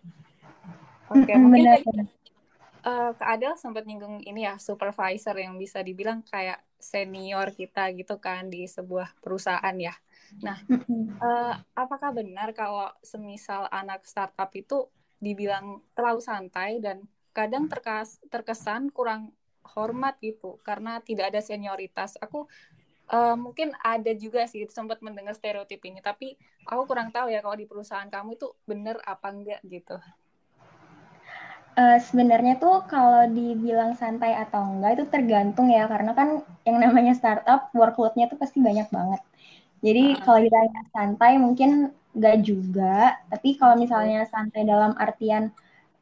Oke 1.12 1.26
okay, 1.26 1.36
mungkin 1.40 1.66
Benar. 1.66 1.80
tadi 1.82 2.21
uh, 2.86 3.12
Kak 3.16 3.30
Adel 3.38 3.56
sempat 3.58 3.86
nyinggung 3.86 4.22
ini 4.26 4.46
ya 4.46 4.58
supervisor 4.58 5.38
yang 5.38 5.58
bisa 5.58 5.82
dibilang 5.82 6.26
kayak 6.26 6.62
senior 6.82 7.54
kita 7.54 7.94
gitu 7.94 8.18
kan 8.18 8.50
di 8.50 8.66
sebuah 8.66 9.18
perusahaan 9.22 9.76
ya. 9.78 9.94
Nah, 10.42 10.58
uh, 11.22 11.54
apakah 11.78 12.16
benar 12.16 12.56
kalau 12.58 12.90
semisal 13.06 13.70
anak 13.70 14.06
startup 14.08 14.50
itu 14.58 14.90
dibilang 15.22 15.86
terlalu 15.94 16.22
santai 16.24 16.82
dan 16.82 17.06
kadang 17.32 17.70
terkas, 17.70 18.18
terkesan 18.28 18.90
kurang 18.90 19.32
hormat 19.62 20.18
gitu 20.20 20.58
karena 20.66 21.00
tidak 21.06 21.32
ada 21.32 21.40
senioritas. 21.40 22.18
Aku 22.20 22.50
uh, 23.14 23.38
mungkin 23.38 23.72
ada 23.84 24.12
juga 24.18 24.50
sih 24.50 24.66
sempat 24.68 25.00
mendengar 25.06 25.38
stereotip 25.38 25.80
ini, 25.86 26.02
tapi 26.02 26.36
aku 26.66 26.90
kurang 26.90 27.14
tahu 27.14 27.30
ya 27.30 27.40
kalau 27.46 27.56
di 27.56 27.70
perusahaan 27.70 28.10
kamu 28.10 28.40
itu 28.40 28.48
benar 28.66 28.98
apa 29.06 29.30
enggak 29.30 29.62
gitu. 29.68 29.96
Uh, 31.72 31.98
sebenarnya 32.04 32.60
tuh 32.60 32.84
kalau 32.84 33.24
dibilang 33.32 33.96
santai 33.96 34.36
atau 34.36 34.60
enggak 34.60 35.00
itu 35.00 35.06
tergantung 35.08 35.72
ya 35.72 35.88
karena 35.88 36.12
kan 36.12 36.44
yang 36.68 36.78
namanya 36.84 37.16
startup 37.16 37.72
workloadnya 37.72 38.28
tuh 38.28 38.36
pasti 38.36 38.60
banyak 38.60 38.92
banget. 38.92 39.22
Jadi 39.80 40.04
uh. 40.16 40.20
kalau 40.24 40.40
ditanya 40.44 40.82
santai 40.92 41.32
mungkin 41.40 41.96
nggak 42.12 42.38
juga 42.44 43.16
tapi 43.32 43.56
kalau 43.56 43.80
misalnya 43.80 44.28
santai 44.28 44.68
dalam 44.68 44.92
artian 45.00 45.48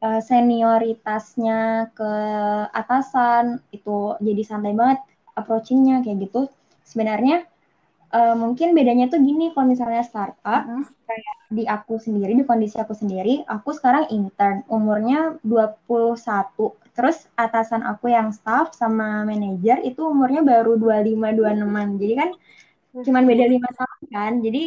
uh, 0.02 0.18
senioritasnya 0.18 1.90
ke 1.94 2.12
atasan 2.74 3.62
itu 3.70 4.18
jadi 4.18 4.42
santai 4.42 4.74
banget 4.74 4.98
approachingnya 5.38 6.02
kayak 6.02 6.26
gitu 6.26 6.50
sebenarnya 6.82 7.46
uh, 8.10 8.34
mungkin 8.36 8.74
bedanya 8.74 9.06
tuh 9.10 9.22
gini 9.22 9.54
kalau 9.54 9.70
misalnya 9.70 10.02
startup 10.02 10.62
-huh. 10.66 10.84
kayak 11.06 11.34
di 11.50 11.64
aku 11.66 11.98
sendiri 11.98 12.34
di 12.38 12.46
kondisi 12.46 12.78
aku 12.78 12.94
sendiri 12.94 13.42
aku 13.46 13.74
sekarang 13.74 14.06
intern. 14.10 14.62
Umurnya 14.70 15.38
21 15.42 16.14
terus 16.94 17.30
atasan 17.38 17.86
aku 17.86 18.10
yang 18.10 18.34
staff 18.34 18.74
sama 18.74 19.22
manajer 19.22 19.80
itu 19.86 20.04
umurnya 20.04 20.42
baru 20.42 20.76
25 20.76 21.38
26 21.38 22.00
jadi 22.02 22.14
kan 22.18 22.30
cuman 22.90 23.22
beda 23.26 23.44
lima 23.46 23.68
tahun 23.70 24.02
kan. 24.10 24.32
Jadi 24.42 24.64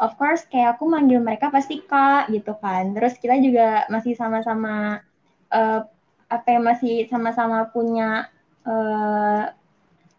of 0.00 0.12
course 0.16 0.46
kayak 0.48 0.78
aku 0.78 0.88
manggil 0.88 1.20
mereka 1.20 1.52
pasti 1.52 1.84
kak 1.84 2.32
gitu 2.32 2.56
kan. 2.58 2.96
Terus 2.96 3.14
kita 3.20 3.36
juga 3.40 3.84
masih 3.92 4.16
sama-sama 4.16 5.04
uh, 5.52 5.80
apa 6.28 6.48
yang 6.48 6.64
masih 6.64 7.08
sama-sama 7.08 7.68
punya 7.72 8.28
uh, 8.68 9.48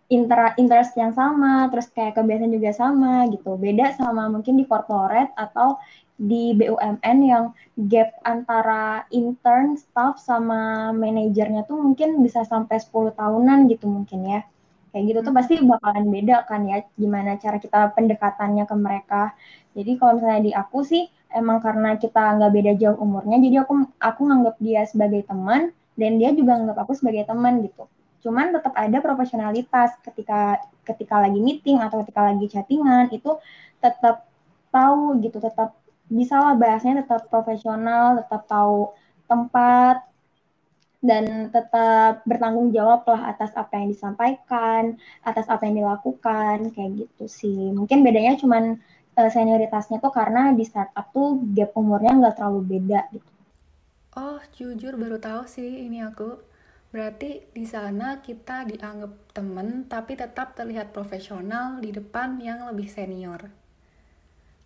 inter 0.10 0.58
interest 0.58 0.98
yang 0.98 1.13
sama 1.13 1.70
terus 1.70 1.88
kayak 1.94 2.18
kebiasaan 2.18 2.51
juga 2.54 2.72
sama 2.74 3.30
gitu. 3.30 3.56
Beda 3.56 3.94
sama 3.94 4.25
mungkin 4.28 4.58
di 4.58 4.66
corporate 4.66 5.32
atau 5.38 5.78
di 6.20 6.51
BUMN 6.58 7.18
yang 7.24 7.56
gap 7.88 8.12
antara 8.28 9.08
intern 9.13 9.80
staff 9.80 10.20
sama 10.20 10.92
manajernya 10.92 11.63
tuh 11.63 11.80
mungkin 11.80 12.20
bisa 12.25 12.44
sampai 12.44 12.82
10 12.82 13.16
tahunan 13.16 13.70
gitu 13.72 13.88
mungkin 13.88 14.28
ya. 14.28 14.42
Kayak 14.89 15.04
gitu 15.06 15.20
tuh 15.22 15.32
hmm. 15.32 15.39
pasti 15.39 15.54
bakalan 15.62 16.06
beda 16.10 16.50
kan 16.50 16.66
ya 16.66 16.82
gimana 16.98 17.38
cara 17.38 17.62
kita 17.62 17.94
pendekatannya 17.94 18.66
ke 18.66 18.75
mereka. 18.75 19.24
Jadi 19.78 19.92
kalau 20.01 20.18
misalnya 20.18 20.42
di 20.44 20.51
aku 20.58 20.82
sih 20.82 21.06
emang 21.34 21.62
karena 21.62 21.94
kita 21.98 22.42
nggak 22.42 22.51
beda 22.54 22.74
jauh 22.82 22.98
umurnya 22.98 23.38
jadi 23.38 23.62
aku 23.66 23.74
aku 24.01 24.22
nganggap 24.25 24.56
dia 24.58 24.82
sebagai 24.89 25.22
teman 25.30 25.70
dan 25.94 26.18
dia 26.18 26.34
juga 26.34 26.58
nganggap 26.58 26.78
aku 26.86 26.94
sebagai 26.98 27.30
teman 27.30 27.62
gitu 27.62 27.86
cuman 28.20 28.52
tetap 28.52 28.74
ada 28.76 28.98
profesionalitas 29.00 29.96
ketika 30.04 30.60
ketika 30.84 31.16
lagi 31.24 31.40
meeting 31.40 31.80
atau 31.80 32.04
ketika 32.04 32.32
lagi 32.32 32.46
chattingan 32.52 33.08
itu 33.16 33.40
tetap 33.80 34.28
tahu 34.70 35.18
gitu 35.24 35.40
tetap 35.40 35.80
bisa 36.10 36.36
lah 36.42 36.54
bahasnya 36.58 37.06
tetap 37.06 37.30
profesional 37.32 38.20
tetap 38.20 38.44
tahu 38.50 38.92
tempat 39.30 40.10
dan 41.00 41.48
tetap 41.48 42.28
bertanggung 42.28 42.76
jawab 42.76 43.08
lah 43.08 43.32
atas 43.32 43.56
apa 43.56 43.80
yang 43.80 43.88
disampaikan, 43.88 45.00
atas 45.24 45.48
apa 45.48 45.64
yang 45.64 45.80
dilakukan, 45.80 46.76
kayak 46.76 47.08
gitu 47.08 47.26
sih. 47.32 47.72
Mungkin 47.72 48.04
bedanya 48.04 48.36
cuman 48.36 48.76
uh, 49.16 49.30
senioritasnya 49.32 50.04
tuh 50.04 50.12
karena 50.12 50.52
di 50.52 50.68
startup 50.68 51.08
tuh 51.16 51.40
gap 51.56 51.72
umurnya 51.80 52.20
nggak 52.20 52.36
terlalu 52.36 52.62
beda 52.68 53.08
gitu. 53.16 53.32
Oh, 54.20 54.44
jujur 54.52 55.00
baru 55.00 55.16
tahu 55.16 55.48
sih 55.48 55.88
ini 55.88 56.04
aku. 56.04 56.49
Berarti 56.89 57.46
di 57.53 57.69
sana 57.69 58.17
kita 58.25 58.65
dianggap 58.65 59.34
temen 59.38 59.86
tapi 59.86 60.17
tetap 60.17 60.58
terlihat 60.58 60.89
profesional 60.89 61.77
di 61.77 61.93
depan 61.93 62.41
yang 62.41 62.65
lebih 62.65 62.89
senior. 62.89 63.53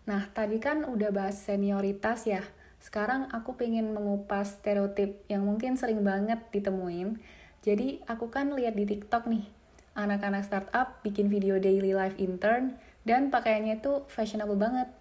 Nah, 0.04 0.28
tadi 0.32 0.56
kan 0.60 0.84
udah 0.88 1.12
bahas 1.12 1.36
senioritas 1.36 2.24
ya. 2.24 2.44
Sekarang 2.80 3.28
aku 3.32 3.56
pengen 3.56 3.92
mengupas 3.96 4.60
stereotip 4.60 5.24
yang 5.28 5.44
mungkin 5.48 5.80
sering 5.80 6.04
banget 6.04 6.40
ditemuin. 6.52 7.16
Jadi 7.64 8.04
aku 8.04 8.28
kan 8.28 8.52
lihat 8.52 8.76
di 8.76 8.84
TikTok 8.84 9.24
nih, 9.24 9.48
anak-anak 9.96 10.44
startup 10.44 11.00
bikin 11.00 11.32
video 11.32 11.56
daily 11.56 11.96
life 11.96 12.16
intern 12.20 12.76
dan 13.08 13.32
pakaiannya 13.32 13.80
itu 13.80 14.04
fashionable 14.12 14.60
banget. 14.60 14.92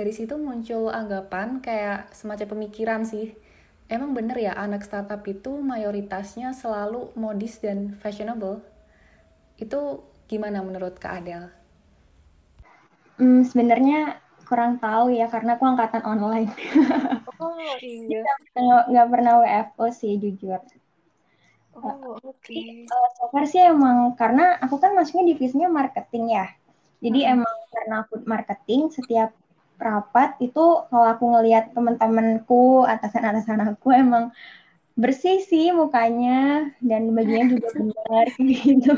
Dari 0.00 0.12
situ 0.16 0.40
muncul 0.40 0.88
anggapan 0.88 1.60
kayak 1.60 2.12
semacam 2.16 2.56
pemikiran 2.56 3.04
sih. 3.04 3.36
Emang 3.90 4.14
bener 4.14 4.38
ya 4.38 4.54
anak 4.54 4.86
startup 4.86 5.18
itu 5.26 5.58
mayoritasnya 5.58 6.54
selalu 6.54 7.10
modis 7.18 7.58
dan 7.58 7.98
fashionable? 7.98 8.62
Itu 9.58 10.06
gimana 10.30 10.62
menurut 10.62 11.02
Kak 11.02 11.18
Adel? 11.18 11.50
Hmm, 13.18 13.42
sebenarnya 13.42 14.22
kurang 14.46 14.78
tahu 14.78 15.10
ya 15.10 15.26
karena 15.26 15.58
aku 15.58 15.66
angkatan 15.66 16.06
online. 16.06 16.54
oh 17.42 17.58
iya. 17.82 18.22
Nggak 18.86 19.08
pernah 19.10 19.42
WFO 19.42 19.90
sih 19.90 20.22
jujur. 20.22 20.62
Oh 21.74 22.14
oke. 22.22 22.38
Okay. 22.46 22.86
Uh, 22.86 23.08
so 23.18 23.26
far 23.34 23.42
sih 23.50 23.58
emang 23.58 24.14
karena 24.14 24.54
aku 24.62 24.78
kan 24.78 24.94
masuknya 24.94 25.34
divisinya 25.34 25.66
marketing 25.66 26.30
ya. 26.30 26.46
Jadi 27.02 27.26
hmm. 27.26 27.32
emang 27.34 27.56
karena 27.74 27.94
aku 28.06 28.14
marketing 28.22 28.94
setiap 28.94 29.34
rapat 29.80 30.36
itu 30.44 30.84
kalau 30.92 31.06
aku 31.08 31.24
ngelihat 31.32 31.72
teman-temanku 31.72 32.84
atasan-atasan 32.84 33.74
aku 33.74 33.96
emang 33.96 34.30
bersih 35.00 35.40
sih 35.40 35.72
mukanya 35.72 36.68
dan 36.84 37.16
bajunya 37.16 37.48
juga 37.56 37.68
benar 37.80 38.26
gitu. 38.36 38.94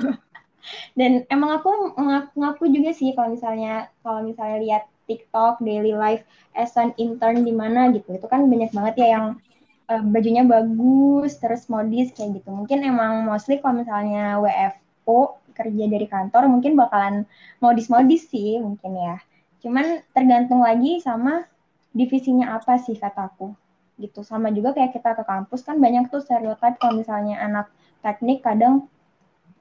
Dan 0.95 1.27
emang 1.31 1.59
aku 1.62 1.95
ngaku-ngaku 1.99 2.65
juga 2.71 2.91
sih 2.95 3.15
kalau 3.15 3.35
misalnya 3.35 3.91
kalau 4.03 4.27
misalnya 4.27 4.59
lihat 4.62 4.85
TikTok, 5.07 5.62
daily 5.62 5.95
life 5.95 6.23
as 6.55 6.75
an 6.79 6.95
intern 6.99 7.43
di 7.43 7.55
mana 7.55 7.91
gitu. 7.91 8.19
Itu 8.19 8.27
kan 8.31 8.47
banyak 8.47 8.71
banget 8.71 8.95
ya 9.03 9.09
yang 9.19 9.27
uh, 9.91 10.03
bajunya 10.03 10.47
bagus, 10.47 11.39
terus 11.43 11.67
modis 11.67 12.15
kayak 12.15 12.43
gitu. 12.43 12.51
Mungkin 12.51 12.87
emang 12.87 13.27
mostly 13.27 13.59
kalau 13.59 13.83
misalnya 13.83 14.39
WFO 14.39 15.43
kerja 15.53 15.85
dari 15.85 16.07
kantor 16.09 16.49
mungkin 16.49 16.79
bakalan 16.79 17.29
modis-modis 17.61 18.31
sih 18.31 18.59
mungkin 18.62 18.93
ya. 18.97 19.17
Cuman 19.62 20.02
tergantung 20.11 20.61
lagi 20.66 20.99
sama 20.99 21.47
divisinya 21.95 22.59
apa 22.59 22.83
sih 22.83 22.99
kataku 22.99 23.54
gitu. 24.02 24.26
Sama 24.26 24.50
juga 24.50 24.75
kayak 24.75 24.99
kita 24.99 25.14
ke 25.14 25.23
kampus 25.23 25.62
kan 25.62 25.78
banyak 25.78 26.11
tuh 26.11 26.19
stereotip 26.19 26.83
kalau 26.83 26.99
misalnya 26.99 27.38
anak 27.38 27.71
teknik 28.02 28.42
kadang 28.42 28.90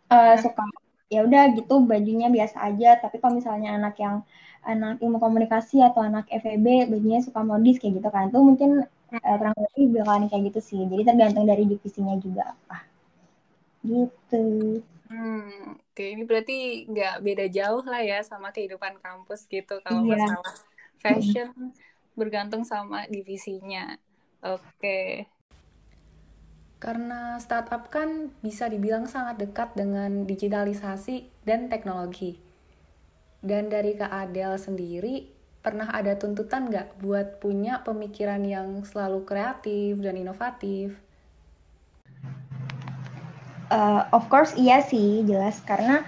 uh, 0.09 0.35
suka 0.41 0.65
ya 1.11 1.27
udah 1.27 1.53
gitu 1.53 1.85
bajunya 1.85 2.33
biasa 2.33 2.57
aja. 2.73 2.97
Tapi 2.97 3.21
kalau 3.21 3.37
misalnya 3.37 3.77
anak 3.77 3.95
yang 4.01 4.25
anak 4.65 4.97
ilmu 5.01 5.21
komunikasi 5.21 5.85
atau 5.85 6.01
anak 6.01 6.25
FEB 6.33 6.89
bajunya 6.89 7.21
suka 7.21 7.45
modis 7.45 7.77
kayak 7.77 8.01
gitu 8.01 8.09
kan. 8.09 8.33
Itu 8.33 8.41
mungkin 8.41 8.81
uh, 9.13 9.35
kurang 9.37 9.53
lebih 9.53 10.01
bakalan 10.01 10.25
kayak 10.33 10.43
gitu 10.49 10.59
sih. 10.65 10.81
Jadi 10.89 11.05
tergantung 11.05 11.45
dari 11.45 11.69
divisinya 11.69 12.17
juga 12.17 12.57
apa. 12.57 12.89
Gitu. 13.85 14.45
Hmm 15.11 15.80
oke 15.91 16.05
ini 16.07 16.23
berarti 16.23 16.87
nggak 16.87 17.15
beda 17.19 17.45
jauh 17.51 17.83
lah 17.83 17.99
ya 17.99 18.23
sama 18.23 18.55
kehidupan 18.55 19.03
kampus 19.03 19.43
gitu 19.51 19.83
kalau 19.83 20.07
iya. 20.07 20.15
masalah 20.15 20.55
fashion 21.03 21.51
bergantung 22.15 22.63
sama 22.63 23.03
divisinya 23.11 23.99
oke 24.39 25.27
karena 26.81 27.37
startup 27.37 27.93
kan 27.93 28.33
bisa 28.41 28.65
dibilang 28.65 29.05
sangat 29.05 29.37
dekat 29.37 29.77
dengan 29.77 30.25
digitalisasi 30.25 31.29
dan 31.45 31.69
teknologi. 31.69 32.41
Dan 33.37 33.69
dari 33.69 33.93
Kak 33.93 34.09
Adel 34.09 34.57
sendiri, 34.57 35.29
pernah 35.61 35.93
ada 35.93 36.17
tuntutan 36.17 36.73
nggak 36.73 36.97
buat 36.97 37.37
punya 37.37 37.85
pemikiran 37.85 38.41
yang 38.41 38.81
selalu 38.81 39.21
kreatif 39.29 40.01
dan 40.01 40.17
inovatif? 40.17 40.97
Uh, 43.71 44.03
of 44.11 44.27
course 44.27 44.51
iya 44.59 44.83
sih, 44.83 45.23
jelas. 45.23 45.63
Karena 45.63 46.03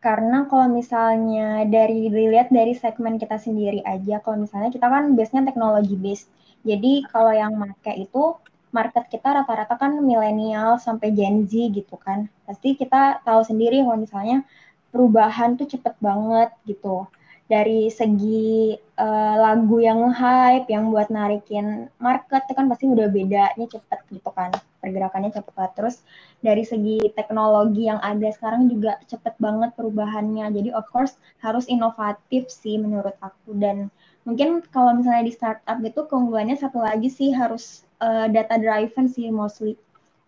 karena 0.00 0.44
kalau 0.48 0.68
misalnya 0.68 1.64
dari 1.68 2.08
dilihat 2.12 2.52
dari 2.52 2.76
segmen 2.76 3.16
kita 3.16 3.40
sendiri 3.40 3.80
aja, 3.84 4.20
kalau 4.20 4.44
misalnya 4.44 4.68
kita 4.68 4.84
kan 4.88 5.16
biasanya 5.16 5.48
teknologi 5.48 5.96
based. 5.96 6.28
Jadi 6.60 7.08
kalau 7.08 7.32
yang 7.32 7.56
make 7.56 7.96
itu 7.96 8.36
market 8.76 9.08
kita 9.08 9.40
rata-rata 9.40 9.74
kan 9.80 9.96
milenial 10.04 10.76
sampai 10.76 11.16
Gen 11.16 11.48
Z 11.48 11.52
gitu 11.72 11.96
kan. 11.96 12.28
Pasti 12.44 12.76
kita 12.76 13.24
tahu 13.24 13.40
sendiri 13.40 13.80
kalau 13.80 13.96
misalnya 13.96 14.44
perubahan 14.92 15.56
tuh 15.56 15.64
cepet 15.64 15.96
banget 16.02 16.52
gitu 16.68 17.08
dari 17.50 17.90
segi 17.90 18.78
uh, 18.94 19.34
lagu 19.42 19.82
yang 19.82 20.14
hype 20.14 20.70
yang 20.70 20.94
buat 20.94 21.10
narikin 21.10 21.90
market 21.98 22.46
itu 22.46 22.54
kan 22.54 22.70
pasti 22.70 22.86
udah 22.86 23.10
bedanya 23.10 23.66
cepet 23.66 24.00
gitu 24.06 24.30
kan 24.30 24.54
pergerakannya 24.78 25.34
cepet. 25.34 25.70
Terus 25.74 26.06
dari 26.38 26.62
segi 26.62 27.10
teknologi 27.10 27.90
yang 27.90 27.98
ada 28.06 28.30
sekarang 28.30 28.70
juga 28.70 29.02
cepet 29.10 29.34
banget 29.42 29.74
perubahannya. 29.74 30.46
Jadi 30.54 30.70
of 30.70 30.86
course 30.94 31.18
harus 31.42 31.66
inovatif 31.66 32.46
sih 32.46 32.78
menurut 32.78 33.18
aku. 33.18 33.58
Dan 33.58 33.90
mungkin 34.22 34.62
kalau 34.70 34.94
misalnya 34.94 35.26
di 35.26 35.34
startup 35.34 35.82
gitu 35.82 36.06
keunggulannya 36.06 36.54
satu 36.54 36.78
lagi 36.78 37.10
sih 37.10 37.34
harus 37.34 37.82
uh, 37.98 38.30
data 38.30 38.62
driven 38.62 39.10
sih 39.10 39.26
mostly 39.34 39.74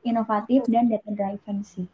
inovatif 0.03 0.67
dan 0.67 0.91
data 0.91 1.07
driven 1.15 1.63
sih. 1.63 1.87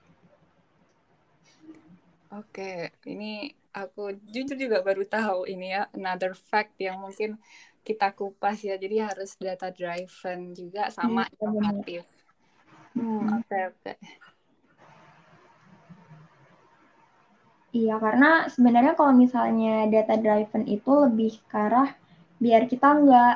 Oke, 2.33 2.97
ini 3.05 3.58
aku 3.85 4.17
jujur 4.27 4.57
juga 4.59 4.83
baru 4.83 5.05
tahu 5.07 5.47
ini 5.47 5.77
ya 5.77 5.87
another 5.95 6.33
fact 6.35 6.75
yang 6.81 6.99
mungkin 6.99 7.39
kita 7.87 8.11
kupas 8.13 8.61
ya. 8.65 8.75
Jadi 8.75 8.97
harus 8.99 9.39
data 9.39 9.71
driven 9.71 10.53
juga 10.53 10.91
sama 10.91 11.25
hmm, 11.25 11.35
inovatif. 11.39 12.05
Hmm, 12.97 13.39
oke 13.39 13.47
okay, 13.47 13.63
oke. 13.71 13.81
Okay. 13.83 13.97
Iya, 17.69 18.01
karena 18.01 18.49
sebenarnya 18.49 18.97
kalau 18.97 19.13
misalnya 19.13 19.85
data 19.93 20.17
driven 20.17 20.65
itu 20.65 20.89
lebih 20.89 21.37
ke 21.47 21.57
arah 21.57 21.93
biar 22.41 22.65
kita 22.65 22.97
nggak 22.97 23.35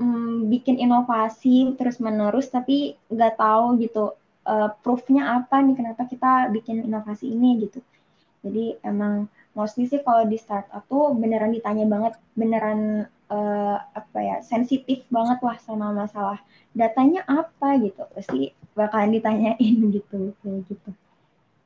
mm, 0.00 0.50
bikin 0.50 0.76
inovasi 0.80 1.76
terus 1.76 2.00
menerus 2.02 2.50
tapi 2.50 2.96
nggak 3.12 3.36
tahu 3.36 3.78
gitu 3.78 4.16
uh, 4.48 4.68
proofnya 4.80 5.38
apa 5.38 5.60
nih 5.60 5.76
kenapa 5.76 6.02
kita 6.08 6.48
bikin 6.50 6.88
inovasi 6.88 7.30
ini 7.30 7.68
gitu 7.68 7.78
jadi 8.40 8.80
emang 8.80 9.28
mostly 9.54 9.86
sih 9.90 10.00
kalau 10.02 10.26
di 10.26 10.38
startup 10.38 10.86
tuh 10.86 11.14
beneran 11.14 11.50
ditanya 11.50 11.84
banget, 11.86 12.14
beneran 12.38 13.10
uh, 13.30 13.76
apa 13.94 14.18
ya 14.18 14.36
sensitif 14.40 15.02
banget 15.10 15.38
lah 15.42 15.56
sama 15.62 15.90
masalah 15.90 16.38
datanya 16.74 17.26
apa 17.26 17.78
gitu, 17.82 18.02
pasti 18.14 18.54
bakalan 18.78 19.14
ditanyain 19.14 19.76
gitu 19.96 20.34
kayak 20.42 20.60
gitu. 20.70 20.90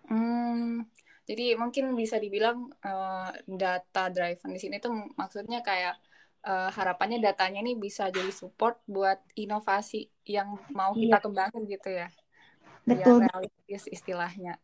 Hmm, 0.05 0.85
jadi 1.25 1.57
mungkin 1.57 1.97
bisa 1.97 2.21
dibilang 2.21 2.69
uh, 2.85 3.33
data 3.49 4.13
driven 4.13 4.53
di 4.53 4.61
sini 4.61 4.77
tuh 4.77 4.93
maksudnya 5.17 5.65
kayak 5.65 5.97
uh, 6.45 6.69
harapannya 6.69 7.19
datanya 7.19 7.65
ini 7.65 7.75
bisa 7.75 8.13
jadi 8.13 8.29
support 8.29 8.81
buat 8.85 9.17
inovasi 9.33 10.13
yang 10.29 10.61
mau 10.77 10.93
kita 10.93 11.19
iya. 11.19 11.25
kembangin 11.25 11.63
gitu 11.65 11.89
ya. 11.89 12.09
Betul. 12.85 13.25
Realistis 13.25 13.89
istilahnya. 13.89 14.61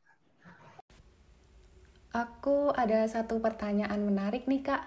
Aku 2.10 2.74
ada 2.74 3.06
satu 3.06 3.38
pertanyaan 3.38 4.02
menarik 4.02 4.50
nih 4.50 4.66
kak. 4.66 4.82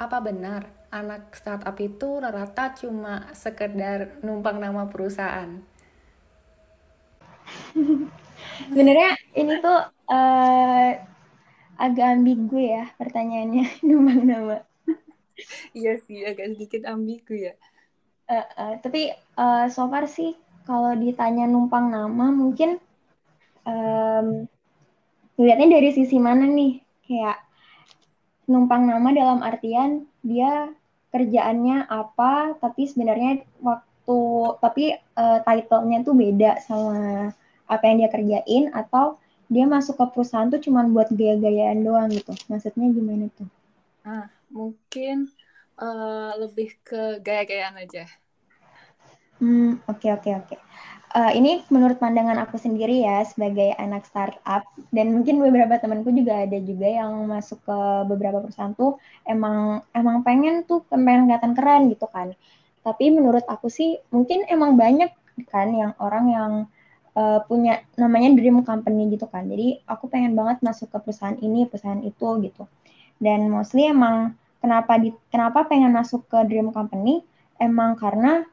Apa 0.00 0.24
benar 0.24 0.64
anak 0.88 1.36
startup 1.36 1.76
itu 1.76 2.24
rata-rata 2.24 2.72
cuma 2.72 3.28
sekedar 3.36 4.16
numpang 4.24 4.56
nama 4.56 4.88
perusahaan? 4.88 5.60
Sebenarnya 8.72 9.12
ini 9.36 9.60
tuh 9.60 9.80
uh, 10.08 10.90
agak 11.76 12.06
ambigu 12.16 12.64
ya 12.64 12.88
pertanyaannya 12.96 13.76
numpang 13.86 14.24
nama. 14.24 14.58
iya 15.76 16.00
sih 16.00 16.24
agak 16.24 16.56
sedikit 16.56 16.88
ambigu 16.88 17.36
ya. 17.36 17.52
Uh, 18.24 18.48
uh, 18.56 18.72
tapi 18.80 19.12
uh, 19.36 19.68
so 19.68 19.84
far 19.92 20.08
sih 20.08 20.32
kalau 20.64 20.96
ditanya 20.96 21.44
numpang 21.44 21.92
nama 21.92 22.32
mungkin 22.32 22.80
um, 23.68 24.48
lihatnya 25.40 25.78
dari 25.80 25.90
sisi 25.92 26.16
mana 26.16 26.48
nih? 26.48 26.80
Kayak 27.06 27.38
numpang 28.46 28.86
nama 28.86 29.08
dalam 29.10 29.40
artian 29.42 30.06
dia 30.22 30.70
kerjaannya 31.10 31.90
apa 31.90 32.54
tapi 32.62 32.86
sebenarnya 32.86 33.42
waktu 33.58 34.18
tapi 34.62 34.94
uh, 35.18 35.42
title-nya 35.42 36.06
tuh 36.06 36.14
beda 36.14 36.62
sama 36.62 37.30
apa 37.66 37.82
yang 37.90 38.06
dia 38.06 38.10
kerjain 38.10 38.64
atau 38.70 39.18
dia 39.50 39.66
masuk 39.66 39.98
ke 39.98 40.04
perusahaan 40.14 40.50
tuh 40.50 40.62
cuma 40.62 40.86
buat 40.86 41.10
gaya-gayaan 41.10 41.82
doang 41.86 42.10
gitu. 42.10 42.34
Maksudnya 42.50 42.90
gimana 42.90 43.30
tuh? 43.34 43.46
Ah 44.02 44.30
mungkin 44.50 45.30
uh, 45.78 46.34
lebih 46.38 46.74
ke 46.86 47.18
gaya-gayaan 47.22 47.82
aja. 47.82 48.06
Hmm 49.42 49.82
oke 49.90 50.00
okay, 50.02 50.10
oke 50.14 50.22
okay, 50.22 50.34
oke. 50.38 50.46
okay 50.54 50.60
uh, 51.16 51.32
ini 51.32 51.64
menurut 51.72 51.96
pandangan 51.96 52.36
aku 52.44 52.60
sendiri 52.60 53.02
ya 53.02 53.24
sebagai 53.24 53.72
anak 53.80 54.04
startup 54.04 54.68
dan 54.92 55.06
mungkin 55.16 55.40
beberapa 55.40 55.80
temanku 55.80 56.12
juga 56.12 56.44
ada 56.44 56.58
juga 56.60 56.86
yang 56.86 57.24
masuk 57.26 57.58
ke 57.64 57.78
beberapa 58.10 58.38
perusahaan 58.44 58.76
tuh 58.76 59.00
emang 59.24 59.80
emang 59.96 60.20
pengen 60.26 60.62
tuh 60.68 60.84
pengen 60.92 61.26
kelihatan 61.26 61.52
keren 61.56 61.82
gitu 61.92 62.06
kan 62.12 62.36
Tapi 62.86 63.10
menurut 63.10 63.44
aku 63.50 63.68
sih 63.68 63.98
mungkin 64.14 64.46
emang 64.46 64.78
banyak 64.78 65.10
kan 65.50 65.68
yang 65.74 65.92
orang 65.98 66.24
yang 66.32 66.52
uh, 67.18 67.40
punya 67.48 67.82
namanya 67.98 68.30
dream 68.38 68.62
company 68.62 69.10
gitu 69.12 69.26
kan. 69.26 69.48
Jadi 69.48 69.82
aku 69.90 70.06
pengen 70.12 70.38
banget 70.38 70.62
masuk 70.62 70.92
ke 70.94 70.98
perusahaan 71.02 71.36
ini, 71.42 71.66
perusahaan 71.66 72.00
itu 72.04 72.28
gitu. 72.46 72.64
Dan 73.18 73.50
mostly 73.50 73.90
emang 73.90 74.38
kenapa 74.62 75.02
di 75.02 75.10
kenapa 75.32 75.66
pengen 75.66 75.92
masuk 75.92 76.28
ke 76.30 76.38
dream 76.48 76.70
company 76.70 77.24
emang 77.58 77.96
karena 77.98 78.44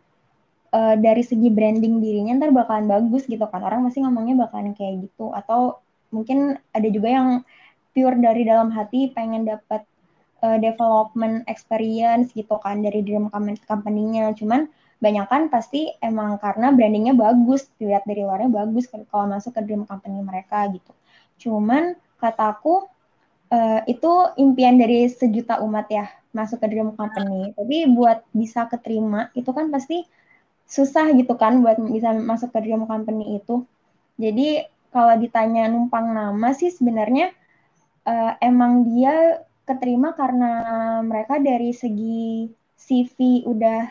uh, 0.73 0.95
dari 0.97 1.21
segi 1.21 1.53
branding 1.53 2.01
dirinya 2.01 2.41
ntar 2.41 2.51
bakalan 2.51 2.89
bagus 2.89 3.29
gitu 3.29 3.45
kan. 3.47 3.61
Orang 3.61 3.85
masih 3.85 4.03
ngomongnya 4.03 4.49
bakalan 4.49 4.73
kayak 4.73 5.07
gitu 5.07 5.29
atau 5.31 5.79
mungkin 6.09 6.57
ada 6.73 6.87
juga 6.89 7.09
yang 7.09 7.29
pure 7.93 8.17
dari 8.17 8.43
dalam 8.43 8.73
hati 8.73 9.13
pengen 9.13 9.45
dapat 9.45 9.85
uh, 10.41 10.57
development 10.57 11.45
experience 11.45 12.33
gitu 12.33 12.57
kan 12.59 12.81
dari 12.81 13.05
dream 13.05 13.29
company-nya. 13.69 14.33
Cuman 14.33 14.67
banyak 14.97 15.27
kan 15.27 15.51
pasti 15.51 15.93
emang 15.99 16.39
karena 16.39 16.71
brandingnya 16.73 17.13
bagus, 17.13 17.69
dilihat 17.77 18.07
dari 18.07 18.23
luarnya 18.23 18.49
bagus 18.49 18.89
kalau 18.89 19.29
masuk 19.29 19.53
ke 19.53 19.61
dream 19.63 19.83
company 19.85 20.19
mereka 20.23 20.65
gitu. 20.71 20.91
Cuman 21.37 21.93
kataku 22.17 22.87
uh, 23.51 23.81
itu 23.85 24.11
impian 24.39 24.79
dari 24.79 25.11
sejuta 25.11 25.59
umat 25.59 25.91
ya 25.91 26.07
masuk 26.31 26.63
ke 26.63 26.67
dream 26.71 26.95
company. 26.95 27.51
Tapi 27.53 27.91
buat 27.91 28.23
bisa 28.31 28.65
keterima 28.71 29.29
itu 29.37 29.51
kan 29.51 29.69
pasti 29.69 30.07
susah 30.67 31.11
gitu 31.13 31.35
kan 31.37 31.61
buat 31.61 31.77
bisa 31.79 32.15
masuk 32.17 32.49
ke 32.55 32.59
dream 32.65 32.87
company 32.89 33.37
itu. 33.37 33.63
Jadi 34.17 34.65
kalau 34.93 35.17
ditanya 35.17 35.69
numpang 35.69 36.13
nama 36.13 36.53
sih 36.53 36.69
sebenarnya 36.69 37.33
uh, 38.05 38.37
emang 38.39 38.85
dia 38.93 39.41
keterima 39.63 40.13
karena 40.13 40.51
mereka 41.01 41.39
dari 41.39 41.71
segi 41.71 42.51
CV 42.75 43.47
udah 43.47 43.87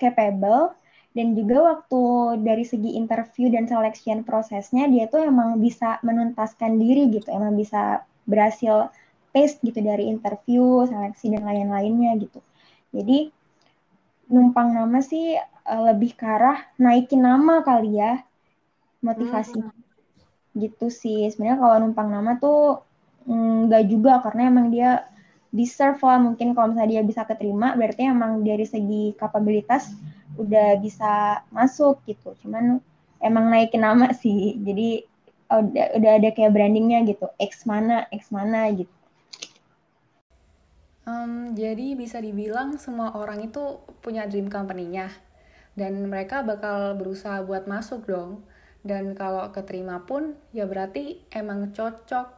capable 0.00 0.72
dan 1.12 1.34
juga 1.34 1.74
waktu 1.74 2.02
dari 2.46 2.62
segi 2.62 2.94
interview 2.94 3.50
dan 3.50 3.66
selection 3.66 4.22
prosesnya 4.22 4.86
dia 4.86 5.10
tuh 5.10 5.26
emang 5.26 5.58
bisa 5.58 5.98
menuntaskan 6.06 6.78
diri 6.78 7.10
gitu, 7.10 7.26
emang 7.34 7.58
bisa 7.58 8.06
berhasil 8.28 8.92
pace 9.34 9.58
gitu 9.60 9.82
dari 9.82 10.08
interview, 10.08 10.86
seleksi 10.86 11.34
dan 11.34 11.42
lain-lainnya 11.42 12.16
gitu. 12.22 12.40
Jadi 12.94 13.34
numpang 14.28 14.76
nama 14.76 15.00
sih 15.00 15.36
uh, 15.40 15.82
lebih 15.92 16.14
ke 16.14 16.24
arah 16.24 16.60
naikin 16.76 17.24
nama 17.24 17.64
kali 17.64 17.98
ya 18.00 18.20
motivasi 19.00 19.60
hmm. 19.60 19.74
gitu 20.58 20.92
sih. 20.92 21.28
Sebenarnya 21.32 21.58
kalau 21.60 21.76
numpang 21.82 22.08
nama 22.12 22.36
tuh 22.36 22.84
nggak 23.28 23.84
juga 23.92 24.24
karena 24.24 24.48
emang 24.48 24.72
dia 24.72 25.04
deserve 25.52 26.00
lah. 26.04 26.20
Mungkin 26.20 26.52
kalau 26.52 26.72
misalnya 26.72 27.00
dia 27.00 27.02
bisa 27.04 27.22
keterima 27.24 27.74
berarti 27.74 28.08
emang 28.08 28.44
dari 28.44 28.64
segi 28.68 29.16
kapabilitas 29.16 29.92
udah 30.36 30.76
bisa 30.80 31.42
masuk 31.54 32.04
gitu. 32.04 32.36
Cuman 32.44 32.80
emang 33.20 33.48
naikin 33.48 33.82
nama 33.84 34.12
sih. 34.22 34.58
Jadi 34.60 35.04
udah, 35.48 35.86
udah 35.96 36.10
ada 36.20 36.28
kayak 36.36 36.52
brandingnya 36.52 37.04
gitu. 37.08 37.26
X 37.40 37.64
mana 37.64 38.04
X 38.12 38.28
mana 38.28 38.68
gitu 38.74 38.97
um, 41.08 41.56
jadi 41.56 41.96
bisa 41.96 42.20
dibilang 42.20 42.76
semua 42.76 43.16
orang 43.16 43.48
itu 43.48 43.80
punya 44.04 44.28
dream 44.28 44.52
company-nya. 44.52 45.08
Dan 45.72 46.10
mereka 46.10 46.44
bakal 46.44 46.98
berusaha 47.00 47.40
buat 47.40 47.64
masuk 47.64 48.04
dong. 48.04 48.44
Dan 48.84 49.16
kalau 49.16 49.48
keterima 49.50 50.04
pun 50.04 50.36
ya 50.52 50.68
berarti 50.68 51.24
emang 51.32 51.72
cocok. 51.72 52.36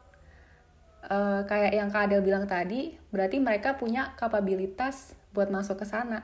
Uh, 1.00 1.40
kayak 1.48 1.72
yang 1.72 1.88
Kak 1.88 2.12
Adel 2.12 2.20
bilang 2.20 2.44
tadi, 2.44 3.00
berarti 3.09 3.40
mereka 3.40 3.72
punya 3.72 4.12
kapabilitas 4.20 5.16
buat 5.33 5.48
masuk 5.48 5.80
ke 5.80 5.87
sana. 5.88 6.20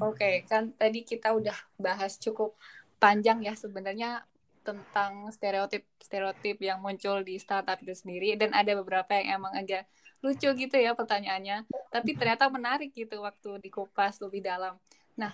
Oke, 0.00 0.16
okay, 0.16 0.34
kan 0.48 0.72
tadi 0.78 1.04
kita 1.04 1.36
udah 1.36 1.54
bahas 1.76 2.16
cukup 2.16 2.56
panjang 2.96 3.44
ya 3.44 3.52
sebenarnya 3.52 4.24
tentang 4.64 5.28
stereotip-stereotip 5.28 6.56
yang 6.64 6.80
muncul 6.80 7.20
di 7.20 7.36
startup 7.36 7.76
itu 7.84 7.92
sendiri. 7.92 8.32
Dan 8.40 8.56
ada 8.56 8.72
beberapa 8.80 9.12
yang 9.12 9.44
emang 9.44 9.52
agak 9.60 9.84
lucu 10.18 10.50
gitu 10.54 10.76
ya 10.76 10.98
pertanyaannya, 10.98 11.68
tapi 11.94 12.18
ternyata 12.18 12.50
menarik 12.50 12.90
gitu 12.90 13.22
waktu 13.22 13.62
dikupas 13.62 14.18
lebih 14.18 14.42
dalam. 14.42 14.74
Nah, 15.14 15.30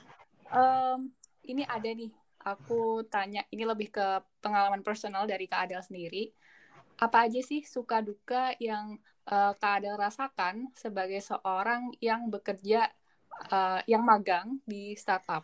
um, 0.53 1.09
ini 1.45 1.65
ada 1.65 1.89
nih, 1.89 2.13
aku 2.45 3.05
tanya, 3.09 3.45
ini 3.49 3.65
lebih 3.65 3.89
ke 3.89 4.21
pengalaman 4.45 4.85
personal 4.85 5.25
dari 5.25 5.49
Kak 5.49 5.69
Adel 5.69 5.81
sendiri 5.81 6.33
apa 6.99 7.27
aja 7.27 7.41
sih 7.43 7.67
suka 7.67 7.99
duka 7.99 8.55
yang 8.63 8.99
uh, 9.27 9.53
Kak 9.59 9.83
Adel 9.83 9.99
rasakan 9.99 10.71
sebagai 10.79 11.19
seorang 11.23 11.91
yang 11.99 12.31
bekerja 12.31 12.87
uh, 13.51 13.81
yang 13.91 14.07
magang 14.07 14.63
di 14.63 14.95
startup? 14.95 15.43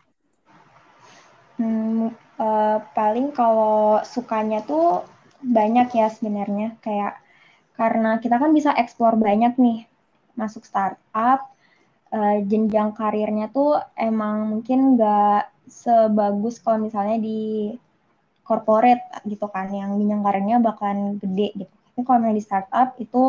Hmm, 1.59 2.15
uh, 2.39 2.77
paling 2.95 3.35
kalau 3.35 3.99
sukanya 4.07 4.63
tuh 4.63 5.03
banyak 5.41 5.91
ya 5.93 6.07
sebenarnya 6.09 6.77
kayak 6.79 7.19
karena 7.75 8.19
kita 8.19 8.35
kan 8.37 8.51
bisa 8.51 8.75
eksplor 8.75 9.15
banyak 9.17 9.55
nih 9.57 9.87
masuk 10.35 10.63
startup 10.63 11.51
uh, 12.11 12.37
jenjang 12.45 12.91
karirnya 12.95 13.51
tuh 13.51 13.79
emang 13.95 14.47
mungkin 14.51 14.95
nggak 14.95 15.51
sebagus 15.71 16.59
kalau 16.59 16.83
misalnya 16.83 17.17
di 17.19 17.71
corporate 18.43 19.23
gitu 19.23 19.47
kan 19.47 19.71
yang 19.71 19.95
jenjang 19.95 20.21
karirnya 20.25 20.57
bakalan 20.59 21.15
gede 21.23 21.55
gitu. 21.55 21.71
Tapi 21.71 21.99
kalau 22.03 22.17
misalnya 22.19 22.37
di 22.37 22.45
startup 22.45 22.89
itu 22.99 23.23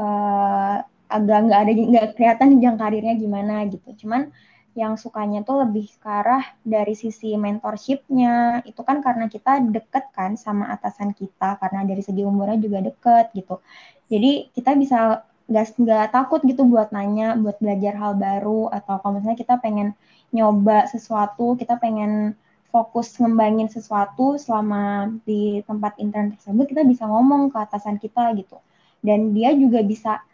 uh, 0.00 0.76
agak 1.12 1.38
nggak 1.44 1.60
ada 1.60 1.72
nggak 1.72 2.06
kelihatan 2.16 2.46
jenjang 2.56 2.76
karirnya 2.80 3.14
gimana 3.20 3.54
gitu. 3.68 3.88
Cuman 4.04 4.32
yang 4.72 4.96
sukanya 4.96 5.44
tuh 5.44 5.68
lebih 5.68 5.92
ke 6.00 6.08
arah 6.08 6.44
dari 6.64 6.96
sisi 6.96 7.36
mentorshipnya. 7.36 8.64
Itu 8.64 8.80
kan 8.88 9.04
karena 9.04 9.28
kita 9.28 9.60
deket 9.68 10.08
kan 10.16 10.36
sama 10.40 10.72
atasan 10.72 11.12
kita 11.12 11.60
karena 11.60 11.84
dari 11.84 12.00
segi 12.00 12.24
umurnya 12.24 12.56
juga 12.56 12.78
deket 12.80 13.36
gitu. 13.36 13.60
Jadi 14.08 14.48
kita 14.56 14.72
bisa 14.76 15.24
nggak 15.52 15.66
nggak 15.76 16.06
takut 16.14 16.40
gitu 16.46 16.64
buat 16.64 16.94
nanya 16.94 17.36
buat 17.36 17.58
belajar 17.60 17.98
hal 17.98 18.12
baru 18.16 18.72
atau 18.72 19.02
kalau 19.02 19.18
misalnya 19.20 19.36
kita 19.36 19.58
pengen 19.60 19.92
nyoba 20.32 20.88
sesuatu 20.88 21.58
kita 21.60 21.76
pengen 21.76 22.38
fokus 22.72 23.20
ngembangin 23.20 23.68
sesuatu 23.68 24.40
selama 24.40 25.12
di 25.28 25.60
tempat 25.68 26.00
intern 26.00 26.32
tersebut 26.32 26.64
kita 26.72 26.82
bisa 26.88 27.04
ngomong 27.04 27.52
ke 27.52 27.58
atasan 27.60 28.00
kita 28.00 28.32
gitu. 28.40 28.56
Dan 29.04 29.36
dia 29.36 29.52
juga 29.52 29.84
bisa 29.84 30.24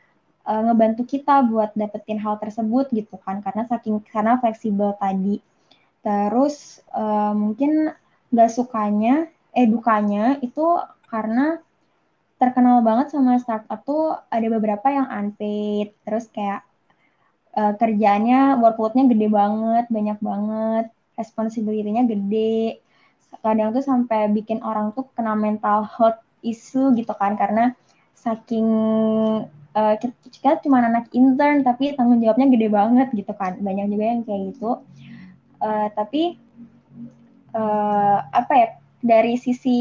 uh, 0.49 0.63
ngebantu 0.65 1.05
kita 1.05 1.45
buat 1.45 1.77
dapetin 1.77 2.17
hal 2.17 2.41
tersebut 2.41 2.89
gitu 2.97 3.21
kan 3.21 3.45
karena 3.45 3.69
saking 3.69 4.01
karena 4.09 4.41
fleksibel 4.41 4.97
tadi. 4.97 5.45
Terus 6.01 6.81
uh, 6.97 7.37
mungkin 7.37 7.93
gak 8.33 8.51
sukanya 8.53 9.29
edukanya 9.53 10.41
itu 10.41 10.81
karena 11.13 11.61
terkenal 12.41 12.81
banget 12.81 13.13
sama 13.13 13.37
startup 13.43 13.83
tuh 13.85 14.17
ada 14.33 14.47
beberapa 14.49 14.89
yang 14.89 15.07
unpaid. 15.11 15.93
Terus 16.07 16.33
kayak 16.33 16.65
uh, 17.53 17.75
kerjaannya 17.77 18.57
workloadnya 18.63 19.05
gede 19.11 19.29
banget 19.29 19.85
banyak 19.93 20.19
banget 20.23 20.87
responsibility-nya 21.21 22.09
gede. 22.09 22.81
Kadang 23.45 23.77
tuh 23.77 23.85
sampai 23.85 24.33
bikin 24.33 24.65
orang 24.65 24.97
tuh 24.97 25.05
kena 25.13 25.37
mental 25.37 25.85
health 25.85 26.25
issue 26.41 26.95
gitu 26.97 27.13
kan 27.13 27.35
karena 27.35 27.75
saking 28.15 28.67
uh, 29.79 29.95
kita, 30.03 30.59
cuma 30.67 30.83
anak 30.83 31.07
intern 31.15 31.63
tapi 31.63 31.95
tanggung 31.95 32.19
jawabnya 32.19 32.51
gede 32.51 32.69
banget 32.69 33.09
gitu 33.15 33.31
kan. 33.39 33.55
Banyak 33.63 33.87
juga 33.95 34.05
yang 34.11 34.21
kayak 34.27 34.43
gitu. 34.55 34.71
Uh, 35.63 35.87
tapi 35.95 36.39
uh, 37.55 38.19
apa 38.35 38.53
ya 38.55 38.69
dari 38.99 39.39
sisi 39.39 39.79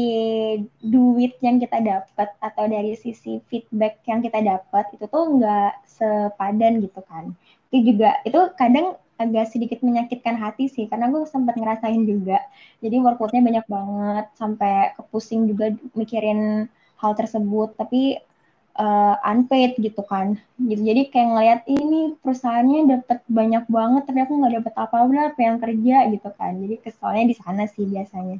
duit 0.78 1.34
yang 1.42 1.58
kita 1.58 1.82
dapat 1.82 2.30
atau 2.38 2.64
dari 2.70 2.94
sisi 2.94 3.42
feedback 3.50 3.98
yang 4.06 4.22
kita 4.22 4.38
dapat 4.38 4.86
itu 4.94 5.10
tuh 5.10 5.24
nggak 5.38 5.72
sepadan 5.90 6.78
gitu 6.78 7.02
kan. 7.10 7.34
Itu 7.74 7.94
juga 7.94 8.22
itu 8.22 8.38
kadang 8.54 8.94
agak 9.18 9.50
sedikit 9.50 9.82
menyakitkan 9.82 10.38
hati 10.38 10.70
sih 10.70 10.86
karena 10.86 11.10
gue 11.10 11.26
sempat 11.26 11.58
ngerasain 11.58 12.06
juga. 12.06 12.38
Jadi 12.78 13.02
workloadnya 13.02 13.42
banyak 13.42 13.66
banget 13.66 14.26
sampai 14.38 14.94
kepusing 14.94 15.50
juga 15.50 15.74
mikirin 15.98 16.70
hal 17.02 17.12
tersebut. 17.18 17.74
Tapi 17.74 18.22
uh, 18.78 19.14
unpaid 19.26 19.76
gitu 19.82 20.00
kan. 20.06 20.38
Gitu 20.56 20.80
jadi 20.80 21.10
kayak 21.10 21.28
ngeliat 21.34 21.60
ini 21.66 22.14
perusahaannya 22.22 22.80
dapat 22.98 23.18
banyak 23.28 23.64
banget 23.68 24.02
tapi 24.06 24.18
aku 24.24 24.32
nggak 24.38 24.54
dapat 24.62 24.74
apa-apa 24.78 25.34
apa 25.34 25.40
yang 25.42 25.56
kerja 25.58 25.96
gitu 26.14 26.28
kan. 26.38 26.52
Jadi 26.56 26.74
kesalnya 26.80 27.24
di 27.26 27.36
sana 27.36 27.62
sih 27.66 27.84
biasanya. 27.84 28.38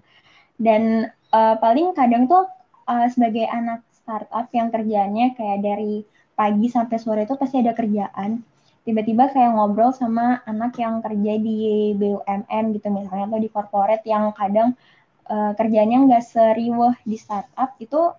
Dan 0.58 1.10
uh, 1.34 1.54
paling 1.58 1.92
kadang 1.94 2.30
tuh 2.30 2.46
uh, 2.86 3.06
sebagai 3.10 3.44
anak 3.50 3.82
startup 3.92 4.48
yang 4.54 4.72
kerjanya 4.72 5.36
kayak 5.36 5.60
dari 5.60 6.06
pagi 6.38 6.66
sampai 6.70 6.96
sore 7.02 7.22
itu 7.26 7.34
pasti 7.34 7.60
ada 7.60 7.74
kerjaan. 7.74 8.40
Tiba-tiba 8.86 9.28
kayak 9.28 9.52
ngobrol 9.52 9.92
sama 9.92 10.40
anak 10.48 10.80
yang 10.80 11.04
kerja 11.04 11.32
di 11.36 11.92
BUMN 11.92 12.64
gitu 12.72 12.88
misalnya 12.88 13.28
atau 13.28 13.42
di 13.42 13.50
corporate 13.52 14.06
yang 14.08 14.32
kadang 14.32 14.72
uh, 15.28 15.52
kerjanya 15.52 16.08
nggak 16.08 16.24
seriweh 16.24 16.96
di 17.04 17.20
startup 17.20 17.76
itu 17.76 18.16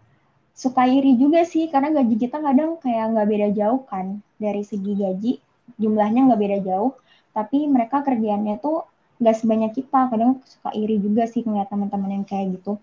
suka 0.60 0.84
iri 0.84 1.16
juga 1.16 1.48
sih 1.48 1.72
karena 1.72 1.96
gaji 1.96 2.20
kita 2.20 2.44
kadang 2.44 2.76
kayak 2.84 3.16
nggak 3.16 3.28
beda 3.32 3.48
jauh 3.56 3.82
kan. 3.88 4.20
Dari 4.36 4.68
segi 4.68 4.92
gaji 4.92 5.32
jumlahnya 5.80 6.28
nggak 6.28 6.42
beda 6.44 6.58
jauh. 6.68 6.92
Tapi 7.32 7.64
mereka 7.72 8.04
kerjaannya 8.04 8.60
tuh 8.60 8.84
nggak 9.24 9.36
sebanyak 9.40 9.72
kita. 9.72 10.12
Kadang 10.12 10.44
suka 10.44 10.76
iri 10.76 11.00
juga 11.00 11.24
sih 11.32 11.48
ngeliat 11.48 11.72
teman-teman 11.72 12.12
yang 12.12 12.26
kayak 12.28 12.60
gitu. 12.60 12.76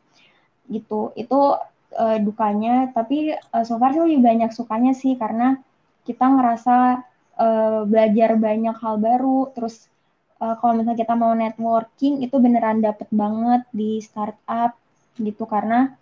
Gitu. 0.73 1.13
Itu 1.21 1.61
uh, 1.93 2.19
dukanya. 2.25 2.97
Tapi 2.97 3.37
uh, 3.37 3.65
so 3.69 3.77
far 3.77 3.93
sih 3.93 4.01
lebih 4.01 4.25
banyak 4.25 4.51
sukanya 4.57 4.97
sih 4.97 5.13
karena 5.21 5.61
kita 6.09 6.25
ngerasa 6.33 7.05
uh, 7.37 7.85
belajar 7.85 8.41
banyak 8.41 8.77
hal 8.81 8.97
baru. 8.97 9.53
Terus 9.53 9.85
uh, 10.41 10.57
kalau 10.65 10.81
misalnya 10.81 11.05
kita 11.05 11.13
mau 11.13 11.37
networking 11.37 12.25
itu 12.25 12.41
beneran 12.41 12.81
dapet 12.81 13.13
banget 13.13 13.69
di 13.69 14.01
startup 14.01 14.73
gitu. 15.21 15.45
Karena 15.45 15.93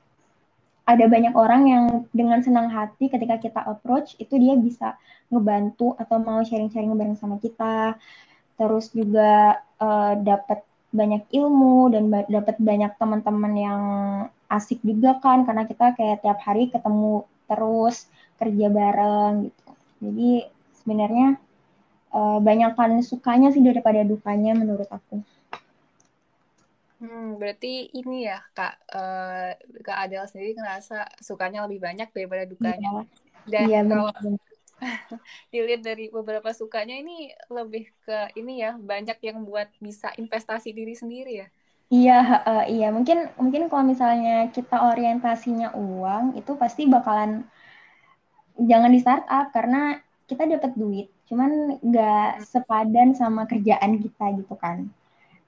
ada 0.84 1.04
banyak 1.08 1.32
orang 1.32 1.62
yang 1.64 1.84
dengan 2.12 2.44
senang 2.44 2.68
hati 2.68 3.08
ketika 3.08 3.40
kita 3.40 3.60
approach 3.64 4.16
itu 4.20 4.36
dia 4.36 4.54
bisa 4.56 5.00
ngebantu 5.32 5.96
atau 5.96 6.20
mau 6.20 6.44
sharing-sharing 6.44 6.92
bareng 6.92 7.16
sama 7.16 7.40
kita 7.40 7.96
terus 8.60 8.92
juga 8.92 9.64
uh, 9.80 10.14
dapat 10.20 10.62
banyak 10.94 11.26
ilmu 11.34 11.90
dan 11.90 12.06
ba 12.06 12.22
dapat 12.30 12.54
banyak 12.62 12.94
teman-teman 13.00 13.54
yang 13.58 13.82
asik 14.46 14.78
juga 14.86 15.18
kan 15.18 15.42
karena 15.42 15.66
kita 15.66 15.96
kayak 15.98 16.22
tiap 16.22 16.38
hari 16.44 16.70
ketemu 16.70 17.26
terus 17.50 18.06
kerja 18.38 18.66
bareng 18.70 19.50
gitu 19.50 19.70
jadi 20.04 20.30
sebenarnya 20.84 21.40
uh, 22.14 22.38
banyakkan 22.38 23.02
sukanya 23.02 23.50
sih 23.50 23.60
daripada 23.64 24.04
dukanya 24.06 24.54
menurut 24.54 24.86
aku. 24.88 25.24
Hmm, 27.04 27.36
berarti 27.36 27.92
ini 27.92 28.24
ya 28.24 28.40
kak 28.56 28.80
uh, 28.96 29.52
kak 29.84 29.98
Adel 30.08 30.24
sendiri 30.24 30.56
ngerasa 30.56 31.20
sukanya 31.20 31.68
lebih 31.68 31.84
banyak 31.84 32.08
daripada 32.16 32.48
dukanya. 32.48 33.04
Iya. 33.04 33.04
Dan 33.44 33.64
iya, 33.68 33.80
kalau 33.84 34.08
dilihat 35.52 35.82
dari 35.84 36.10
beberapa 36.10 36.50
sukanya 36.52 36.96
ini 36.98 37.32
lebih 37.50 37.90
ke 38.04 38.34
ini 38.38 38.64
ya 38.64 38.76
banyak 38.76 39.18
yang 39.22 39.44
buat 39.46 39.70
bisa 39.78 40.12
investasi 40.16 40.74
diri 40.74 40.94
sendiri 40.94 41.44
ya 41.44 41.48
iya 41.92 42.18
uh, 42.44 42.64
iya 42.66 42.88
mungkin 42.90 43.30
mungkin 43.38 43.68
kalau 43.70 43.84
misalnya 43.86 44.50
kita 44.50 44.92
orientasinya 44.92 45.76
uang 45.76 46.38
itu 46.38 46.52
pasti 46.58 46.88
bakalan 46.88 47.44
jangan 48.58 48.90
di 48.90 49.00
startup 49.02 49.50
karena 49.50 49.98
kita 50.24 50.48
dapat 50.48 50.72
duit 50.74 51.08
cuman 51.28 51.80
nggak 51.80 52.28
hmm. 52.40 52.44
sepadan 52.44 53.16
sama 53.16 53.48
kerjaan 53.48 54.00
kita 54.00 54.24
gitu 54.40 54.54
kan 54.56 54.88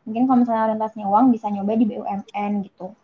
mungkin 0.06 0.30
kalau 0.30 0.38
misalnya 0.46 0.64
orientasinya 0.70 1.06
uang 1.10 1.26
bisa 1.34 1.50
nyoba 1.50 1.72
di 1.74 1.84
BUMN 1.90 2.52
gitu. 2.70 2.94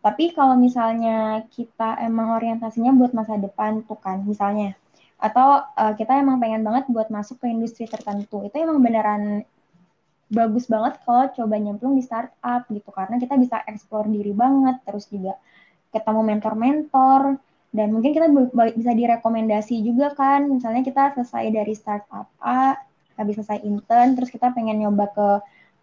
Tapi 0.00 0.32
kalau 0.32 0.56
misalnya 0.56 1.44
kita 1.52 2.00
emang 2.00 2.40
orientasinya 2.40 2.96
buat 2.96 3.12
masa 3.12 3.36
depan 3.36 3.84
tuh 3.84 4.00
kan 4.00 4.24
misalnya. 4.24 4.72
Atau 5.20 5.60
uh, 5.60 5.92
kita 5.98 6.16
emang 6.16 6.40
pengen 6.40 6.64
banget 6.64 6.88
buat 6.88 7.12
masuk 7.12 7.42
ke 7.44 7.46
industri 7.52 7.84
tertentu. 7.84 8.46
Itu 8.46 8.56
emang 8.56 8.80
beneran 8.80 9.44
bagus 10.28 10.68
banget 10.68 11.00
kalau 11.04 11.28
coba 11.32 11.54
nyemplung 11.60 11.98
di 11.98 12.02
startup 12.06 12.64
gitu. 12.72 12.88
Karena 12.94 13.20
kita 13.20 13.34
bisa 13.36 13.60
explore 13.68 14.08
diri 14.08 14.32
banget 14.32 14.80
terus 14.88 15.10
juga 15.12 15.36
ketemu 15.92 16.20
mentor-mentor. 16.24 17.36
Dan 17.68 17.92
mungkin 17.92 18.16
kita 18.16 18.32
bisa 18.72 18.92
direkomendasi 18.96 19.82
juga 19.84 20.14
kan. 20.16 20.48
Misalnya 20.48 20.86
kita 20.86 21.12
selesai 21.18 21.52
dari 21.52 21.74
startup 21.76 22.32
A 22.40 22.78
habis 23.18 23.34
selesai 23.34 23.66
intern 23.66 24.14
terus 24.14 24.30
kita 24.30 24.54
pengen 24.54 24.78
nyoba 24.78 25.10
ke 25.10 25.28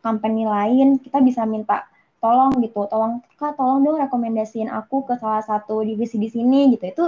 company 0.05 0.45
lain 0.45 1.01
kita 1.01 1.17
bisa 1.25 1.41
minta 1.49 1.89
tolong 2.21 2.53
gitu. 2.61 2.85
Tolong 2.85 3.25
kak 3.41 3.57
tolong 3.57 3.81
dong 3.81 3.97
rekomendasiin 3.97 4.69
aku 4.69 5.01
ke 5.09 5.17
salah 5.17 5.41
satu 5.41 5.81
divisi 5.81 6.21
di 6.21 6.29
sini 6.29 6.69
gitu. 6.77 6.85
Itu 6.85 7.05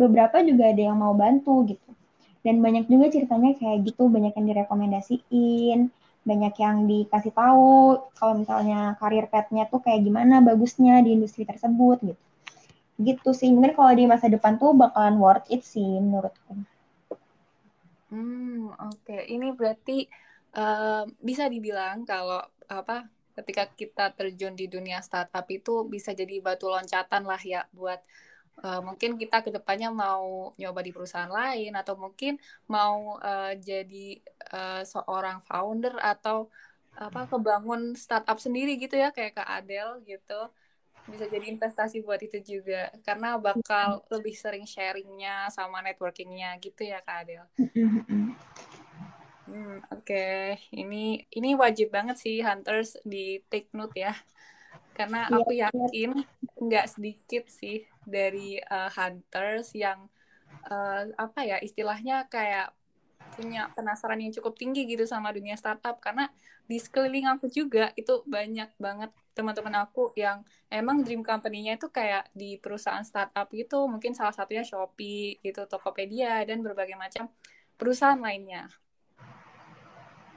beberapa 0.00 0.40
juga 0.40 0.72
ada 0.72 0.82
yang 0.88 0.96
mau 0.96 1.12
bantu 1.12 1.68
gitu. 1.68 1.90
Dan 2.40 2.64
banyak 2.64 2.88
juga 2.88 3.12
ceritanya 3.12 3.52
kayak 3.60 3.92
gitu 3.92 4.08
banyak 4.08 4.32
yang 4.32 4.46
direkomendasiin 4.48 5.80
banyak 6.28 6.54
yang 6.60 6.84
dikasih 6.84 7.32
tahu 7.32 8.04
kalau 8.20 8.34
misalnya 8.36 9.00
karir 9.00 9.24
petnya 9.32 9.64
tuh 9.64 9.80
kayak 9.80 10.04
gimana 10.04 10.44
bagusnya 10.44 11.00
di 11.00 11.16
industri 11.16 11.48
tersebut 11.48 12.04
gitu. 12.04 12.22
Gitu 13.00 13.30
sih. 13.32 13.48
Mungkin 13.48 13.72
kalau 13.72 13.92
di 13.96 14.04
masa 14.04 14.28
depan 14.28 14.60
tuh 14.60 14.76
bakalan 14.76 15.16
worth 15.16 15.48
it 15.48 15.64
sih 15.64 15.86
menurutku. 15.86 16.52
Hmm 18.12 18.72
oke. 18.76 19.04
Okay. 19.04 19.28
ini 19.32 19.52
berarti 19.52 20.08
uh, 20.58 21.04
bisa 21.22 21.46
dibilang 21.46 22.02
kalau 22.02 22.42
apa 22.66 23.06
ketika 23.38 23.70
kita 23.70 24.10
terjun 24.18 24.58
di 24.58 24.66
dunia 24.66 24.98
startup 24.98 25.46
itu 25.46 25.86
bisa 25.86 26.10
jadi 26.10 26.42
batu 26.42 26.66
loncatan 26.66 27.22
lah 27.22 27.38
ya 27.38 27.62
buat 27.70 28.02
uh, 28.66 28.82
mungkin 28.82 29.14
kita 29.14 29.46
ke 29.46 29.54
depannya 29.54 29.94
mau 29.94 30.50
nyoba 30.58 30.82
di 30.82 30.90
perusahaan 30.90 31.30
lain 31.30 31.70
atau 31.78 31.94
mungkin 31.94 32.36
mau 32.66 33.22
uh, 33.22 33.54
jadi 33.54 34.18
uh, 34.50 34.82
seorang 34.82 35.38
founder 35.46 35.94
atau 36.02 36.50
apa 36.98 37.30
kebangun 37.30 37.94
startup 37.94 38.42
sendiri 38.42 38.74
gitu 38.74 38.98
ya 38.98 39.14
kayak 39.14 39.38
Kak 39.38 39.46
Adel 39.62 40.02
gitu. 40.02 40.50
Bisa 41.08 41.24
jadi 41.30 41.46
investasi 41.54 42.02
buat 42.02 42.18
itu 42.20 42.42
juga 42.42 42.90
karena 43.06 43.38
bakal 43.38 44.02
lebih 44.10 44.34
sering 44.34 44.66
sharingnya 44.66 45.46
sama 45.54 45.78
networkingnya 45.80 46.58
gitu 46.58 46.84
ya 46.84 46.98
Kak 47.06 47.22
Adel. 47.22 47.44
Hmm, 49.48 49.80
Oke, 49.88 50.12
okay. 50.12 50.40
ini 50.76 51.24
ini 51.32 51.56
wajib 51.56 51.88
banget 51.88 52.20
sih 52.20 52.44
hunters 52.44 53.00
di 53.00 53.40
take 53.48 53.72
note 53.72 53.96
ya, 53.96 54.12
karena 54.92 55.24
iya, 55.24 55.36
aku 55.40 55.52
yakin 55.56 56.10
nggak 56.60 56.86
sedikit 56.92 57.48
sih 57.48 57.88
dari 58.04 58.60
uh, 58.60 58.92
hunters 58.92 59.72
yang 59.72 60.04
uh, 60.68 61.08
apa 61.16 61.48
ya 61.48 61.56
istilahnya 61.64 62.28
kayak 62.28 62.76
punya 63.40 63.72
penasaran 63.72 64.20
yang 64.20 64.36
cukup 64.36 64.52
tinggi 64.60 64.84
gitu 64.84 65.08
sama 65.08 65.32
dunia 65.32 65.56
startup. 65.56 65.96
Karena 65.96 66.28
di 66.68 66.76
sekeliling 66.76 67.24
aku 67.32 67.48
juga 67.48 67.88
itu 67.96 68.20
banyak 68.28 68.76
banget 68.76 69.08
teman-teman 69.32 69.80
aku 69.88 70.12
yang 70.12 70.44
emang 70.68 71.00
dream 71.00 71.24
company-nya 71.24 71.80
itu 71.80 71.88
kayak 71.88 72.28
di 72.36 72.60
perusahaan 72.60 73.00
startup 73.00 73.48
gitu. 73.48 73.88
Mungkin 73.88 74.12
salah 74.12 74.36
satunya 74.36 74.60
Shopee 74.60 75.40
gitu 75.40 75.64
Tokopedia 75.64 76.44
dan 76.44 76.60
berbagai 76.60 77.00
macam 77.00 77.32
perusahaan 77.80 78.20
lainnya 78.20 78.68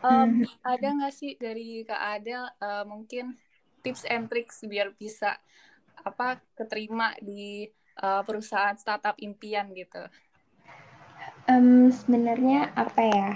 um, 0.01 0.45
ada 0.61 0.87
nggak 0.97 1.13
sih 1.13 1.37
dari 1.37 1.85
Kak 1.85 2.01
Adel 2.19 2.43
uh, 2.61 2.83
mungkin 2.85 3.37
tips 3.81 4.05
and 4.05 4.29
tricks 4.29 4.61
biar 4.65 4.93
bisa 4.93 5.37
apa 6.01 6.41
keterima 6.57 7.13
di 7.21 7.69
uh, 8.01 8.21
perusahaan 8.25 8.77
startup 8.77 9.17
impian 9.21 9.73
gitu? 9.73 10.01
Um, 11.49 11.89
sebenarnya 11.89 12.73
apa 12.77 13.01
ya? 13.01 13.31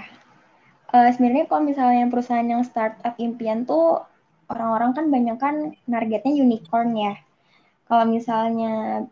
Uh, 0.94 1.10
sebenarnya 1.10 1.50
kalau 1.50 1.62
misalnya 1.66 2.06
perusahaan 2.06 2.46
yang 2.46 2.62
startup 2.62 3.18
impian 3.18 3.66
tuh 3.66 4.06
orang-orang 4.46 4.94
kan 4.94 5.06
banyak 5.10 5.36
kan 5.38 5.56
targetnya 5.86 6.32
unicorn 6.38 6.94
ya. 6.94 7.14
Kalau 7.86 8.06
misalnya 8.06 9.06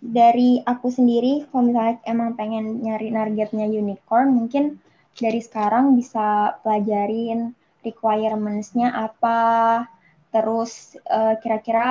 dari 0.00 0.62
aku 0.64 0.90
sendiri, 0.90 1.46
kalau 1.50 1.70
misalnya 1.70 2.02
emang 2.06 2.34
pengen 2.34 2.82
nyari 2.82 3.12
targetnya 3.14 3.66
unicorn, 3.68 4.34
mungkin 4.34 4.82
dari 5.20 5.40
sekarang 5.44 5.94
bisa 5.94 6.56
pelajarin 6.64 7.52
requirements-nya 7.84 8.92
apa, 8.92 9.84
terus 10.32 10.96
kira 11.04 11.36
kira-kira 11.60 11.90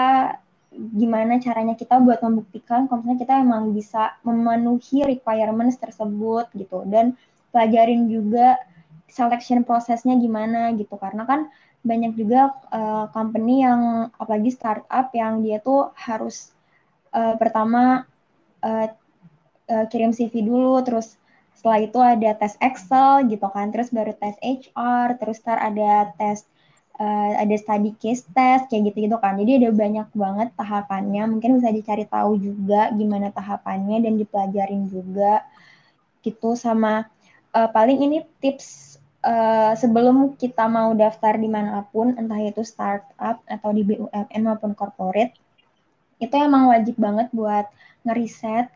gimana 0.70 1.42
caranya 1.42 1.74
kita 1.74 1.98
buat 1.98 2.22
membuktikan 2.22 2.86
kalau 2.86 3.02
misalnya 3.02 3.22
kita 3.26 3.36
emang 3.42 3.74
bisa 3.74 4.18
memenuhi 4.22 5.06
requirements 5.06 5.78
tersebut 5.82 6.50
gitu. 6.54 6.86
Dan 6.86 7.18
pelajarin 7.50 8.06
juga 8.10 8.58
selection 9.10 9.66
prosesnya 9.66 10.18
gimana 10.18 10.74
gitu. 10.78 10.94
Karena 10.98 11.26
kan 11.26 11.50
banyak 11.80 12.14
juga 12.20 12.54
uh, 12.70 13.08
company 13.16 13.64
yang 13.64 14.12
apalagi 14.20 14.52
startup 14.52 15.10
yang 15.16 15.40
dia 15.40 15.64
tuh 15.64 15.96
harus 15.96 16.52
uh, 17.16 17.40
pertama 17.40 18.04
uh, 18.62 18.88
uh, 19.72 19.86
kirim 19.88 20.12
CV 20.12 20.44
dulu 20.44 20.84
terus 20.84 21.16
setelah 21.60 21.80
itu 21.84 22.00
ada 22.00 22.30
tes 22.40 22.56
Excel 22.64 23.28
gitu 23.28 23.44
kan 23.52 23.68
terus 23.76 23.92
baru 23.92 24.16
tes 24.16 24.40
HR 24.40 25.20
terus 25.20 25.44
tar 25.44 25.60
ada 25.60 26.16
tes 26.16 26.48
uh, 26.96 27.32
ada 27.36 27.56
study 27.60 27.92
case 28.00 28.24
test 28.32 28.72
kayak 28.72 28.92
gitu-gitu 28.92 29.20
kan. 29.20 29.36
Jadi 29.36 29.60
ada 29.60 29.70
banyak 29.76 30.08
banget 30.16 30.50
tahapannya. 30.56 31.24
Mungkin 31.36 31.60
bisa 31.60 31.76
dicari 31.76 32.08
tahu 32.08 32.40
juga 32.40 32.96
gimana 32.96 33.28
tahapannya 33.36 34.08
dan 34.08 34.16
dipelajarin 34.16 34.88
juga 34.88 35.44
gitu 36.24 36.56
sama 36.56 37.08
uh, 37.56 37.70
paling 37.72 38.00
ini 38.00 38.24
tips 38.44 39.00
uh, 39.24 39.76
sebelum 39.76 40.36
kita 40.40 40.68
mau 40.68 40.96
daftar 40.96 41.36
di 41.36 41.48
mana 41.52 41.84
pun, 41.92 42.16
entah 42.16 42.40
itu 42.40 42.64
startup 42.64 43.44
atau 43.48 43.70
di 43.76 43.84
BUMN 43.84 44.42
maupun 44.44 44.76
corporate, 44.76 45.36
itu 46.20 46.36
emang 46.36 46.68
wajib 46.72 47.00
banget 47.00 47.32
buat 47.32 47.68
ngeriset 48.04 48.68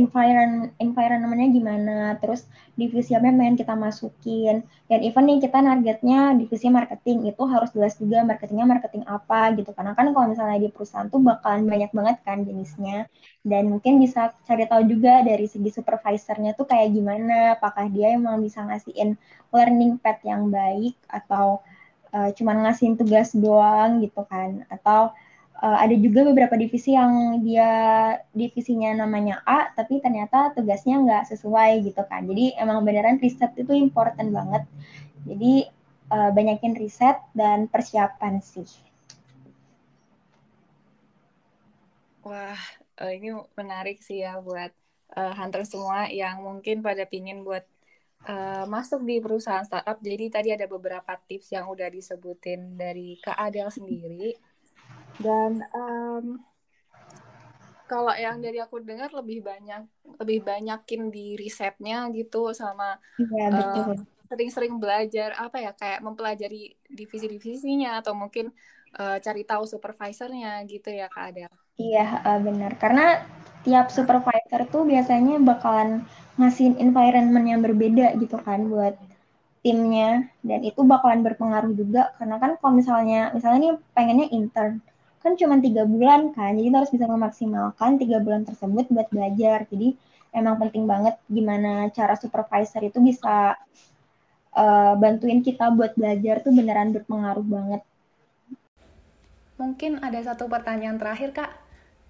environment 0.00 0.72
environmentnya 0.80 1.48
gimana, 1.52 1.98
terus 2.16 2.48
divisi 2.80 3.12
apa 3.12 3.28
yang 3.28 3.60
kita 3.60 3.76
masukin, 3.76 4.64
dan 4.88 4.98
even 5.04 5.28
nih 5.28 5.44
kita 5.44 5.60
targetnya 5.60 6.32
divisi 6.40 6.72
marketing 6.72 7.28
itu 7.28 7.42
harus 7.44 7.68
jelas 7.76 7.94
juga 8.00 8.24
marketingnya 8.24 8.64
marketing 8.64 9.04
apa 9.04 9.52
gitu, 9.60 9.70
karena 9.76 9.92
kan 9.92 10.08
kalau 10.16 10.26
misalnya 10.32 10.56
di 10.56 10.72
perusahaan 10.72 11.12
tuh 11.12 11.20
bakalan 11.20 11.68
banyak 11.68 11.92
banget 11.92 12.16
kan 12.24 12.40
jenisnya, 12.40 13.04
dan 13.44 13.68
mungkin 13.68 14.00
bisa 14.00 14.32
cari 14.48 14.64
tahu 14.64 14.88
juga 14.88 15.20
dari 15.20 15.44
segi 15.44 15.68
supervisornya 15.68 16.56
tuh 16.56 16.64
kayak 16.64 16.88
gimana, 16.96 17.60
apakah 17.60 17.92
dia 17.92 18.16
emang 18.16 18.40
bisa 18.40 18.64
ngasihin 18.64 19.20
learning 19.52 20.00
path 20.00 20.24
yang 20.24 20.48
baik 20.48 20.96
atau 21.04 21.60
uh, 22.16 22.32
cuman 22.32 22.64
ngasihin 22.64 22.96
tugas 22.96 23.36
doang 23.36 24.00
gitu 24.00 24.24
kan, 24.24 24.64
atau 24.72 25.12
uh, 25.60 25.78
ada 25.78 25.94
juga 25.94 26.24
beberapa 26.24 26.56
divisi 26.56 26.96
yang 26.96 27.44
dia 27.44 27.70
divisinya 28.32 29.04
namanya 29.04 29.44
A 29.44 29.70
tapi 29.76 30.00
ternyata 30.00 30.56
tugasnya 30.56 31.00
nggak 31.04 31.24
sesuai 31.30 31.84
gitu 31.84 32.02
kan. 32.08 32.24
Jadi 32.24 32.56
emang 32.56 32.82
beneran 32.82 33.20
riset 33.20 33.52
itu 33.60 33.72
important 33.76 34.32
banget. 34.32 34.64
Jadi 35.28 35.68
uh, 36.10 36.30
banyakin 36.32 36.74
riset 36.74 37.20
dan 37.36 37.68
persiapan 37.68 38.40
sih. 38.40 38.68
Wah 42.24 42.60
uh, 43.00 43.12
ini 43.12 43.36
menarik 43.56 44.00
sih 44.00 44.24
ya 44.24 44.40
buat 44.40 44.72
uh, 45.16 45.32
hunter 45.36 45.64
semua 45.68 46.08
yang 46.08 46.40
mungkin 46.40 46.80
pada 46.80 47.04
pingin 47.04 47.44
buat 47.44 47.64
uh, 48.28 48.64
masuk 48.64 49.04
di 49.04 49.20
perusahaan 49.20 49.64
startup. 49.64 50.00
Jadi 50.00 50.24
tadi 50.32 50.48
ada 50.52 50.64
beberapa 50.64 51.16
tips 51.28 51.52
yang 51.52 51.68
udah 51.68 51.88
disebutin 51.88 52.76
dari 52.76 53.20
Kak 53.20 53.36
Adel 53.36 53.68
sendiri 53.72 54.49
dan 55.20 55.60
um, 55.76 56.40
kalau 57.90 58.14
yang 58.14 58.38
dari 58.38 58.62
aku 58.62 58.78
dengar 58.86 59.10
lebih 59.10 59.42
banyak 59.42 59.82
lebih 60.22 60.46
banyakin 60.46 61.10
di 61.10 61.34
risetnya 61.34 62.06
gitu 62.14 62.54
sama 62.54 62.96
ya, 63.18 63.50
Uh, 63.50 63.98
sering-sering 64.30 64.78
belajar 64.78 65.34
apa 65.34 65.58
ya 65.58 65.74
kayak 65.74 66.06
mempelajari 66.06 66.78
divisi-divisinya 66.86 67.98
atau 67.98 68.14
mungkin 68.14 68.54
uh, 68.94 69.18
cari 69.18 69.42
tahu 69.42 69.66
supervisornya 69.66 70.62
gitu 70.70 70.86
ya 70.94 71.10
kak 71.10 71.34
Adel. 71.34 71.50
Iya 71.74 72.22
uh, 72.22 72.38
benar. 72.38 72.78
Karena 72.78 73.26
tiap 73.66 73.90
supervisor 73.90 74.70
tuh 74.70 74.86
biasanya 74.86 75.42
bakalan 75.42 76.06
ngasihin 76.38 76.78
environment 76.78 77.42
yang 77.42 77.58
berbeda 77.58 78.14
gitu 78.22 78.38
kan 78.38 78.70
buat 78.70 78.94
timnya. 79.66 80.30
Dan 80.46 80.62
itu 80.62 80.86
bakalan 80.86 81.26
berpengaruh 81.26 81.74
juga 81.74 82.14
karena 82.14 82.38
kan 82.38 82.54
kalau 82.62 82.78
misalnya 82.78 83.34
misalnya 83.34 83.58
nih 83.66 83.74
pengennya 83.98 84.30
intern 84.30 84.78
kan 85.20 85.36
cuma 85.36 85.60
tiga 85.60 85.84
bulan 85.84 86.32
kan 86.32 86.56
jadi 86.56 86.72
harus 86.72 86.88
bisa 86.88 87.04
memaksimalkan 87.04 88.00
tiga 88.00 88.24
bulan 88.24 88.48
tersebut 88.48 88.88
buat 88.88 89.08
belajar. 89.12 89.68
Jadi 89.68 89.94
emang 90.32 90.56
penting 90.56 90.88
banget 90.88 91.20
gimana 91.28 91.92
cara 91.92 92.16
supervisor 92.16 92.80
itu 92.80 92.98
bisa 93.04 93.54
uh, 94.56 94.92
bantuin 94.96 95.44
kita 95.44 95.68
buat 95.76 95.92
belajar 95.92 96.40
tuh 96.40 96.56
beneran 96.56 96.96
berpengaruh 96.96 97.44
banget. 97.44 97.82
Mungkin 99.60 100.00
ada 100.00 100.16
satu 100.24 100.48
pertanyaan 100.48 100.96
terakhir 100.96 101.36
kak. 101.36 101.52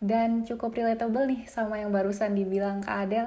Dan 0.01 0.49
cukup 0.49 0.73
relatable 0.73 1.29
nih 1.29 1.45
sama 1.45 1.77
yang 1.77 1.93
barusan 1.93 2.33
dibilang 2.33 2.81
kak 2.81 3.05
Adel. 3.05 3.27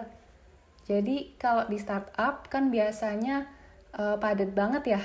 Jadi 0.90 1.38
kalau 1.38 1.70
di 1.70 1.78
startup 1.78 2.50
kan 2.50 2.74
biasanya 2.74 3.46
uh, 3.94 4.18
padat 4.18 4.52
banget 4.58 4.98
ya 4.98 5.02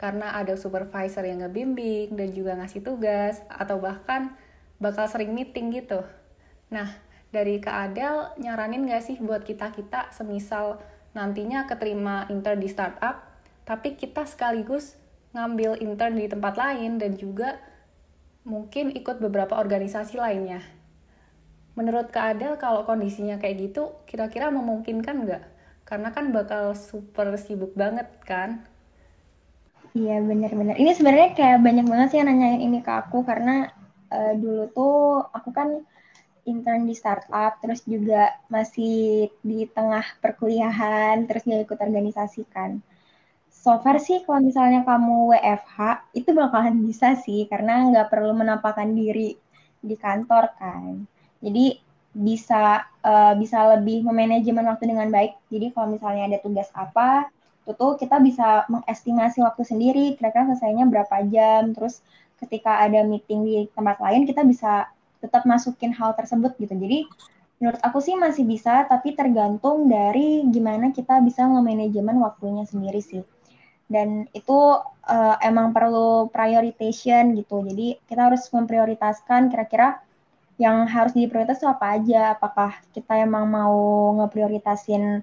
karena 0.00 0.32
ada 0.32 0.56
supervisor 0.56 1.28
yang 1.28 1.44
ngebimbing 1.44 2.16
dan 2.16 2.32
juga 2.32 2.56
ngasih 2.56 2.80
tugas 2.80 3.44
atau 3.52 3.76
bahkan 3.76 4.32
bakal 4.80 5.04
sering 5.04 5.36
meeting 5.36 5.68
gitu. 5.76 6.00
Nah, 6.72 6.88
dari 7.28 7.60
Kak 7.60 7.92
Adel 7.92 8.32
nyaranin 8.40 8.88
gak 8.88 9.04
sih 9.04 9.20
buat 9.20 9.44
kita-kita 9.44 10.08
semisal 10.16 10.80
nantinya 11.12 11.68
keterima 11.68 12.24
intern 12.32 12.64
di 12.64 12.72
startup, 12.72 13.28
tapi 13.68 13.92
kita 14.00 14.24
sekaligus 14.24 14.96
ngambil 15.36 15.76
intern 15.84 16.16
di 16.16 16.32
tempat 16.32 16.56
lain 16.56 16.96
dan 16.96 17.20
juga 17.20 17.60
mungkin 18.48 18.96
ikut 18.96 19.20
beberapa 19.20 19.60
organisasi 19.60 20.16
lainnya. 20.16 20.64
Menurut 21.76 22.08
Kak 22.08 22.40
Adel 22.40 22.56
kalau 22.56 22.88
kondisinya 22.88 23.36
kayak 23.36 23.68
gitu, 23.68 24.00
kira-kira 24.08 24.48
memungkinkan 24.48 25.28
nggak? 25.28 25.44
Karena 25.84 26.08
kan 26.08 26.32
bakal 26.32 26.72
super 26.72 27.36
sibuk 27.36 27.76
banget 27.76 28.08
kan 28.24 28.64
Iya 29.98 30.12
benar-benar. 30.28 30.74
Ini 30.82 30.90
sebenarnya 30.94 31.28
kayak 31.38 31.58
banyak 31.66 31.86
banget 31.90 32.06
sih 32.10 32.18
yang 32.22 32.28
nanyain 32.30 32.62
ini 32.66 32.78
ke 32.86 32.92
aku 33.00 33.16
karena 33.26 33.50
uh, 34.14 34.32
dulu 34.42 34.62
tuh 34.76 34.94
aku 35.36 35.50
kan 35.58 35.68
intern 36.50 36.82
di 36.90 36.94
startup, 37.00 37.52
terus 37.62 37.80
juga 37.92 38.38
masih 38.54 38.94
di 39.42 39.58
tengah 39.76 40.06
perkuliahan, 40.22 41.26
terus 41.26 41.42
juga 41.46 41.58
ikut 41.66 41.78
organisasi 41.86 42.42
kan. 42.54 42.70
So 43.50 43.70
far 43.82 43.96
sih 44.06 44.18
kalau 44.24 44.40
misalnya 44.48 44.80
kamu 44.88 45.16
WFH 45.34 45.78
itu 46.18 46.30
bakalan 46.40 46.76
bisa 46.88 47.08
sih 47.24 47.40
karena 47.50 47.72
nggak 47.90 48.08
perlu 48.12 48.32
menampakkan 48.40 48.90
diri 48.94 49.36
di 49.88 49.96
kantor 49.98 50.44
kan. 50.60 51.02
Jadi 51.44 51.66
bisa 52.26 52.62
uh, 53.10 53.34
bisa 53.42 53.58
lebih 53.78 54.06
memanajemen 54.08 54.66
waktu 54.70 54.84
dengan 54.90 55.08
baik. 55.16 55.32
Jadi 55.52 55.66
kalau 55.74 55.88
misalnya 55.94 56.22
ada 56.30 56.38
tugas 56.42 56.70
apa, 56.74 57.28
itu 57.72 57.86
kita 58.00 58.16
bisa 58.20 58.66
mengestimasi 58.68 59.40
waktu 59.40 59.62
sendiri 59.62 60.04
kira-kira 60.18 60.50
selesainya 60.50 60.86
berapa 60.90 61.26
jam 61.30 61.72
terus 61.74 62.02
ketika 62.40 62.80
ada 62.80 63.04
meeting 63.04 63.44
di 63.44 63.56
tempat 63.72 64.00
lain 64.00 64.24
kita 64.24 64.42
bisa 64.42 64.88
tetap 65.20 65.44
masukin 65.44 65.92
hal 65.92 66.16
tersebut 66.16 66.56
gitu. 66.56 66.72
Jadi 66.72 67.04
menurut 67.60 67.80
aku 67.84 68.00
sih 68.00 68.16
masih 68.16 68.48
bisa 68.48 68.88
tapi 68.88 69.12
tergantung 69.12 69.84
dari 69.86 70.48
gimana 70.48 70.90
kita 70.96 71.20
bisa 71.20 71.44
nge-manajemen 71.44 72.16
waktunya 72.24 72.64
sendiri 72.64 73.04
sih. 73.04 73.22
Dan 73.90 74.24
itu 74.32 74.80
uh, 75.04 75.36
emang 75.44 75.76
perlu 75.76 76.32
prioritation 76.32 77.36
gitu. 77.36 77.60
Jadi 77.68 78.00
kita 78.08 78.32
harus 78.32 78.48
memprioritaskan 78.48 79.52
kira-kira 79.52 80.00
yang 80.56 80.88
harus 80.88 81.12
diprioritas 81.12 81.60
apa 81.66 82.00
aja? 82.00 82.36
Apakah 82.38 82.80
kita 82.96 83.20
emang 83.20 83.44
mau 83.50 83.76
ngeprioritasin 84.22 85.20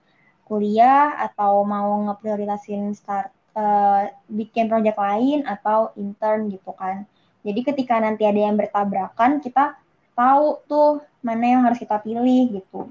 kuliah 0.47 1.19
atau 1.19 1.67
mau 1.67 2.07
ngeprioritasin 2.07 2.95
start 2.95 3.29
uh, 3.53 4.07
bikin 4.31 4.71
project 4.71 4.95
lain 4.95 5.43
atau 5.43 5.91
intern 5.99 6.47
gitu 6.47 6.71
kan. 6.71 7.03
Jadi 7.43 7.60
ketika 7.63 7.99
nanti 7.99 8.23
ada 8.23 8.39
yang 8.47 8.55
bertabrakan, 8.55 9.43
kita 9.43 9.75
tahu 10.15 10.63
tuh 10.65 11.03
mana 11.21 11.45
yang 11.45 11.62
harus 11.67 11.77
kita 11.77 11.99
pilih 12.01 12.63
gitu. 12.63 12.89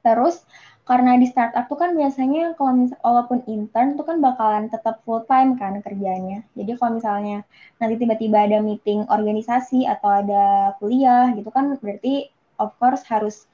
Terus 0.00 0.46
karena 0.88 1.20
di 1.20 1.28
startup 1.28 1.68
tuh 1.68 1.76
kan 1.76 1.92
biasanya 1.92 2.56
kalau 2.56 2.72
misal 2.72 2.96
walaupun 3.04 3.44
intern 3.44 4.00
tuh 4.00 4.08
kan 4.08 4.24
bakalan 4.24 4.72
tetap 4.72 5.04
full 5.04 5.20
time 5.28 5.60
kan 5.60 5.84
kerjanya. 5.84 6.40
Jadi 6.56 6.80
kalau 6.80 6.96
misalnya 6.96 7.44
nanti 7.76 8.00
tiba-tiba 8.00 8.48
ada 8.48 8.64
meeting 8.64 9.04
organisasi 9.04 9.84
atau 9.84 10.24
ada 10.24 10.72
kuliah 10.80 11.28
gitu 11.36 11.52
kan 11.52 11.76
berarti 11.76 12.32
of 12.56 12.72
course 12.80 13.04
harus 13.04 13.44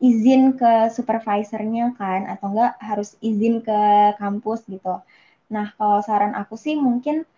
izin 0.00 0.56
ke 0.56 0.88
supervisornya 0.96 1.92
kan 2.00 2.24
atau 2.32 2.50
enggak 2.52 2.72
harus 2.80 3.14
izin 3.20 3.60
ke 3.60 3.80
kampus 4.16 4.64
gitu. 4.66 5.04
Nah, 5.52 5.66
kalau 5.76 6.00
saran 6.00 6.32
aku 6.32 6.56
sih 6.56 6.74
mungkin 6.80 7.28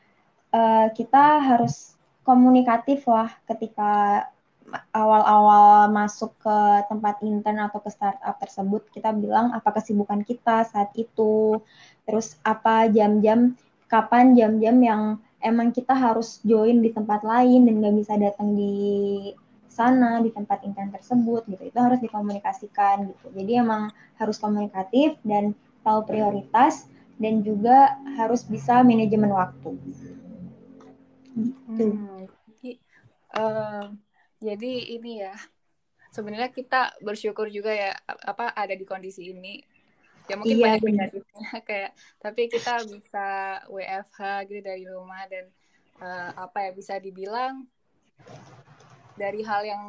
uh, 0.54 0.86
kita 0.94 1.42
harus 1.42 1.98
komunikatif 2.22 3.02
lah 3.10 3.34
ketika 3.50 4.24
awal-awal 4.94 5.90
masuk 5.90 6.32
ke 6.38 6.58
tempat 6.86 7.18
intern 7.26 7.60
atau 7.66 7.82
ke 7.82 7.90
startup 7.90 8.36
tersebut 8.38 8.82
kita 8.94 9.10
bilang 9.10 9.50
apa 9.52 9.74
kesibukan 9.74 10.22
kita 10.22 10.64
saat 10.64 10.94
itu 10.94 11.60
terus 12.06 12.38
apa 12.46 12.86
jam-jam 12.88 13.58
kapan 13.90 14.32
jam-jam 14.38 14.76
yang 14.80 15.02
emang 15.42 15.74
kita 15.74 15.92
harus 15.92 16.38
join 16.46 16.80
di 16.80 16.94
tempat 16.94 17.26
lain 17.26 17.66
dan 17.66 17.74
nggak 17.82 17.96
bisa 18.00 18.14
datang 18.16 18.54
di 18.54 18.72
sana 19.72 20.20
di 20.20 20.28
tempat 20.28 20.60
intern 20.68 20.92
tersebut 20.92 21.48
gitu. 21.48 21.62
Itu 21.64 21.78
harus 21.80 21.98
dikomunikasikan 22.04 23.08
gitu. 23.08 23.26
Jadi 23.32 23.52
emang 23.56 23.88
harus 24.20 24.36
komunikatif 24.36 25.16
dan 25.24 25.56
tahu 25.80 26.04
prioritas 26.04 26.86
dan 27.16 27.40
juga 27.40 27.96
harus 28.20 28.44
bisa 28.44 28.84
manajemen 28.84 29.32
waktu. 29.32 29.70
Gitu. 29.80 30.12
Hmm, 31.32 32.28
jadi, 32.28 32.70
uh, 33.40 33.88
jadi 34.44 34.72
ini 35.00 35.24
ya 35.24 35.32
sebenarnya 36.12 36.52
kita 36.52 36.92
bersyukur 37.00 37.48
juga 37.48 37.72
ya 37.72 37.96
apa 38.04 38.52
ada 38.52 38.76
di 38.76 38.84
kondisi 38.84 39.32
ini. 39.32 39.64
Ya 40.30 40.38
mungkin 40.38 40.60
iya, 40.60 40.78
banyak 40.78 41.18
kayak 41.68 41.98
tapi 42.22 42.46
kita 42.46 42.84
bisa 42.86 43.58
WFH 43.66 44.46
gitu 44.46 44.60
dari 44.62 44.84
rumah 44.86 45.26
dan 45.26 45.50
uh, 45.98 46.30
apa 46.46 46.68
ya 46.68 46.70
bisa 46.70 46.94
dibilang 47.02 47.66
dari 49.16 49.40
hal 49.44 49.62
yang 49.64 49.82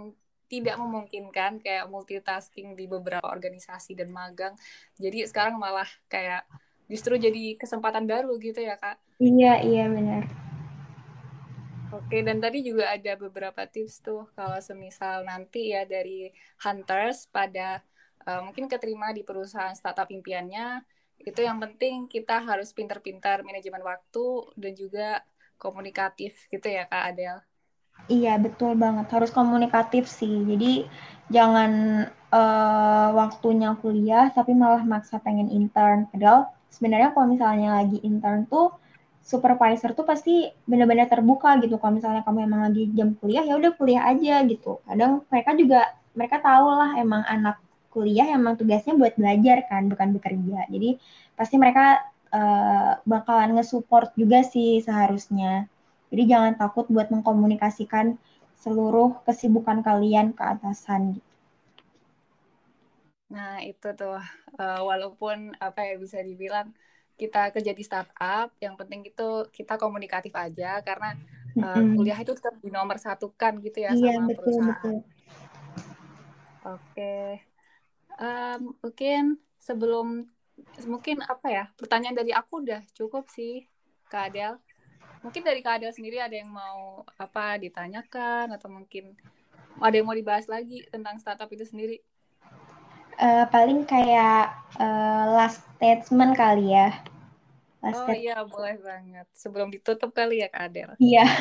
tidak 0.52 0.78
memungkinkan 0.78 1.66
kayak 1.66 1.90
multitasking 1.90 2.78
di 2.78 2.86
beberapa 2.86 3.26
organisasi 3.26 3.98
dan 3.98 4.14
magang. 4.14 4.54
Jadi 5.02 5.26
sekarang 5.26 5.58
malah 5.58 5.88
kayak 6.06 6.46
justru 6.86 7.18
jadi 7.18 7.58
kesempatan 7.58 8.06
baru 8.06 8.38
gitu 8.38 8.62
ya 8.62 8.78
kak? 8.78 9.02
Iya 9.18 9.66
iya 9.66 9.90
benar. 9.90 10.30
Oke 11.94 12.22
dan 12.26 12.42
tadi 12.42 12.66
juga 12.66 12.90
ada 12.90 13.14
beberapa 13.18 13.66
tips 13.66 14.02
tuh 14.02 14.30
kalau 14.34 14.58
semisal 14.62 15.26
nanti 15.26 15.74
ya 15.74 15.86
dari 15.86 16.30
hunters 16.62 17.30
pada 17.30 17.82
uh, 18.26 18.42
mungkin 18.46 18.66
keterima 18.66 19.14
di 19.14 19.22
perusahaan 19.22 19.74
startup 19.74 20.10
impiannya 20.10 20.82
itu 21.22 21.40
yang 21.40 21.62
penting 21.62 22.10
kita 22.10 22.42
harus 22.42 22.74
pintar-pintar 22.74 23.46
manajemen 23.46 23.82
waktu 23.86 24.26
dan 24.58 24.74
juga 24.74 25.08
komunikatif 25.56 26.36
gitu 26.52 26.68
ya 26.68 26.90
Kak 26.90 27.14
Adel. 27.14 27.38
Iya 28.12 28.36
betul 28.46 28.72
banget. 28.84 29.06
Harus 29.16 29.32
komunikatif 29.32 30.04
sih. 30.20 30.34
Jadi 30.52 30.72
jangan 31.36 31.72
uh, 32.36 33.08
waktunya 33.16 33.70
kuliah 33.82 34.28
tapi 34.38 34.52
malah 34.62 34.84
maksa 34.84 35.16
pengen 35.26 35.48
intern. 35.58 36.00
Padahal 36.12 36.52
sebenarnya 36.76 37.10
kalau 37.16 37.28
misalnya 37.34 37.70
lagi 37.80 37.98
intern 38.04 38.44
tuh 38.52 38.76
supervisor 39.24 39.96
tuh 39.96 40.04
pasti 40.04 40.52
benar-benar 40.68 41.08
terbuka 41.08 41.56
gitu. 41.64 41.80
Kalau 41.80 41.94
misalnya 41.96 42.22
kamu 42.28 42.40
emang 42.48 42.62
lagi 42.68 42.84
jam 42.98 43.16
kuliah 43.20 43.44
ya 43.48 43.56
udah 43.56 43.72
kuliah 43.80 44.04
aja 44.12 44.44
gitu. 44.52 44.84
Kadang 44.84 45.24
mereka 45.32 45.52
juga 45.56 45.80
mereka 46.18 46.38
tahu 46.44 46.66
lah 46.70 46.92
emang 47.00 47.24
anak 47.26 47.56
kuliah 47.94 48.28
emang 48.36 48.54
tugasnya 48.60 48.94
buat 49.00 49.14
belajar 49.16 49.64
kan 49.70 49.88
bukan 49.88 50.10
bekerja. 50.18 50.68
Jadi 50.68 51.00
pasti 51.40 51.56
mereka 51.56 52.04
uh, 52.36 53.00
bakalan 53.08 53.56
nge-support 53.56 54.12
juga 54.20 54.44
sih 54.44 54.84
seharusnya 54.84 55.72
jadi 56.14 56.38
jangan 56.38 56.54
takut 56.62 56.86
buat 56.94 57.10
mengkomunikasikan 57.10 58.22
seluruh 58.62 59.18
kesibukan 59.26 59.82
kalian 59.82 60.38
ke 60.38 60.44
atasan 60.46 61.18
gitu 61.18 61.32
nah 63.34 63.58
itu 63.66 63.90
tuh 63.98 64.22
uh, 64.62 64.82
walaupun 64.86 65.58
apa 65.58 65.90
ya 65.90 65.98
bisa 65.98 66.22
dibilang 66.22 66.70
kita 67.14 67.54
kerja 67.54 67.72
di 67.78 67.84
startup, 67.86 68.50
yang 68.58 68.74
penting 68.74 69.06
itu 69.06 69.30
kita 69.54 69.78
komunikatif 69.78 70.34
aja 70.34 70.82
karena 70.82 71.14
uh, 71.62 71.82
kuliah 71.94 72.18
itu 72.18 72.34
tetap 72.34 72.58
di 72.58 72.74
nomor 72.74 72.98
satu 72.98 73.30
kan 73.38 73.62
gitu 73.62 73.86
ya 73.86 73.94
iya, 73.94 74.18
sama 74.18 74.28
betul, 74.30 74.38
perusahaan. 74.42 74.74
Betul. 74.74 74.98
Oke, 76.64 77.18
um, 78.18 78.60
mungkin 78.82 79.22
sebelum 79.60 80.08
mungkin 80.88 81.18
apa 81.26 81.48
ya 81.52 81.66
pertanyaan 81.76 82.18
dari 82.18 82.32
aku 82.32 82.64
udah 82.64 82.82
cukup 82.96 83.30
sih 83.30 83.68
Kak 84.10 84.34
Adel. 84.34 84.58
Mungkin 85.24 85.42
dari 85.42 85.64
Kak 85.64 85.80
Adel 85.80 85.96
sendiri 85.96 86.20
ada 86.20 86.36
yang 86.36 86.52
mau 86.52 87.08
apa 87.16 87.56
ditanyakan 87.58 88.52
atau 88.52 88.68
mungkin 88.68 89.16
ada 89.80 89.96
yang 89.96 90.06
mau 90.06 90.14
dibahas 90.14 90.46
lagi 90.52 90.84
tentang 90.92 91.18
startup 91.18 91.48
itu 91.50 91.64
sendiri? 91.64 92.04
uh, 93.20 93.46
paling 93.50 93.86
kayak 93.86 94.54
uh, 94.80 95.26
last 95.34 95.62
statement 95.78 96.38
kali 96.38 96.74
ya. 96.74 96.94
Last 97.84 98.08
oh 98.08 98.16
iya 98.16 98.44
boleh 98.48 98.80
banget. 98.80 99.28
Sebelum 99.36 99.70
ditutup 99.70 100.16
kali 100.16 100.40
ya 100.42 100.48
Kak 100.48 100.64
Adel. 100.72 100.96
Iya. 100.98 101.26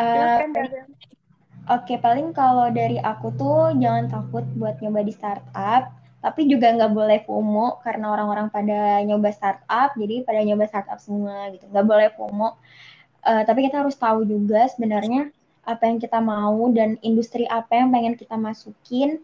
uh, 0.00 0.40
Oke, 1.64 1.96
okay, 1.96 1.96
paling 1.96 2.36
kalau 2.36 2.68
dari 2.68 3.00
aku 3.00 3.32
tuh 3.40 3.72
jangan 3.80 4.04
takut 4.12 4.44
buat 4.60 4.76
nyoba 4.84 5.00
di 5.00 5.16
startup, 5.16 5.96
tapi 6.24 6.48
juga 6.48 6.72
nggak 6.72 6.92
boleh 6.96 7.18
FOMO 7.28 7.84
karena 7.84 8.08
orang-orang 8.08 8.48
pada 8.48 9.04
nyoba 9.04 9.28
startup, 9.28 9.92
jadi 9.92 10.24
pada 10.24 10.40
nyoba 10.40 10.64
startup 10.64 10.96
semua 10.96 11.52
gitu. 11.52 11.68
Nggak 11.68 11.84
boleh 11.84 12.08
FOMO. 12.16 12.56
Uh, 13.20 13.44
tapi 13.44 13.68
kita 13.68 13.84
harus 13.84 13.92
tahu 14.00 14.24
juga 14.24 14.64
sebenarnya 14.72 15.28
apa 15.68 15.84
yang 15.84 16.00
kita 16.00 16.24
mau 16.24 16.72
dan 16.72 16.96
industri 17.04 17.44
apa 17.44 17.76
yang 17.76 17.92
pengen 17.92 18.16
kita 18.16 18.36
masukin 18.36 19.20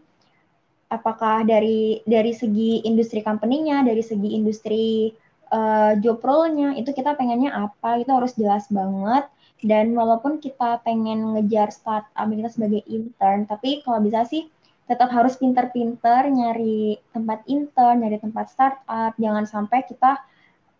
apakah 0.89 1.45
dari 1.45 2.01
dari 2.03 2.33
segi 2.33 2.81
industri 2.85 3.21
company-nya 3.21 3.85
dari 3.85 4.01
segi 4.01 4.29
industri 4.33 5.13
uh, 5.53 5.93
job 6.01 6.17
role-nya 6.21 6.73
itu 6.75 6.91
kita 6.91 7.13
pengennya 7.13 7.53
apa 7.53 8.01
itu 8.01 8.09
harus 8.09 8.33
jelas 8.33 8.65
banget 8.73 9.29
dan 9.61 9.93
walaupun 9.93 10.41
kita 10.41 10.81
pengen 10.81 11.37
ngejar 11.37 11.69
startup 11.69 12.25
kita 12.25 12.49
sebagai 12.49 12.81
intern 12.89 13.45
tapi 13.45 13.85
kalau 13.85 14.01
bisa 14.01 14.25
sih 14.25 14.49
tetap 14.91 15.07
harus 15.15 15.39
pinter-pinter 15.39 16.27
nyari 16.27 16.99
tempat 17.15 17.47
intern 17.47 18.03
nyari 18.03 18.19
tempat 18.19 18.51
startup. 18.51 19.15
Jangan 19.15 19.47
sampai 19.47 19.87
kita 19.87 20.19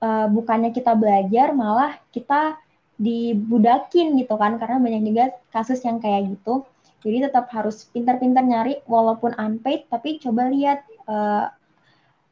uh, 0.04 0.28
bukannya 0.28 0.76
kita 0.76 0.92
belajar 1.00 1.56
malah 1.56 1.96
kita 2.12 2.60
dibudakin 3.00 4.20
gitu 4.20 4.36
kan. 4.36 4.60
Karena 4.60 4.84
banyak 4.84 5.02
juga 5.08 5.32
kasus 5.56 5.80
yang 5.88 6.04
kayak 6.04 6.36
gitu. 6.36 6.68
Jadi 7.02 7.32
tetap 7.32 7.48
harus 7.56 7.88
pintar-pintar 7.90 8.44
nyari 8.44 8.84
walaupun 8.86 9.34
unpaid 9.40 9.88
tapi 9.88 10.20
coba 10.20 10.52
lihat 10.52 10.84
uh, 11.08 11.50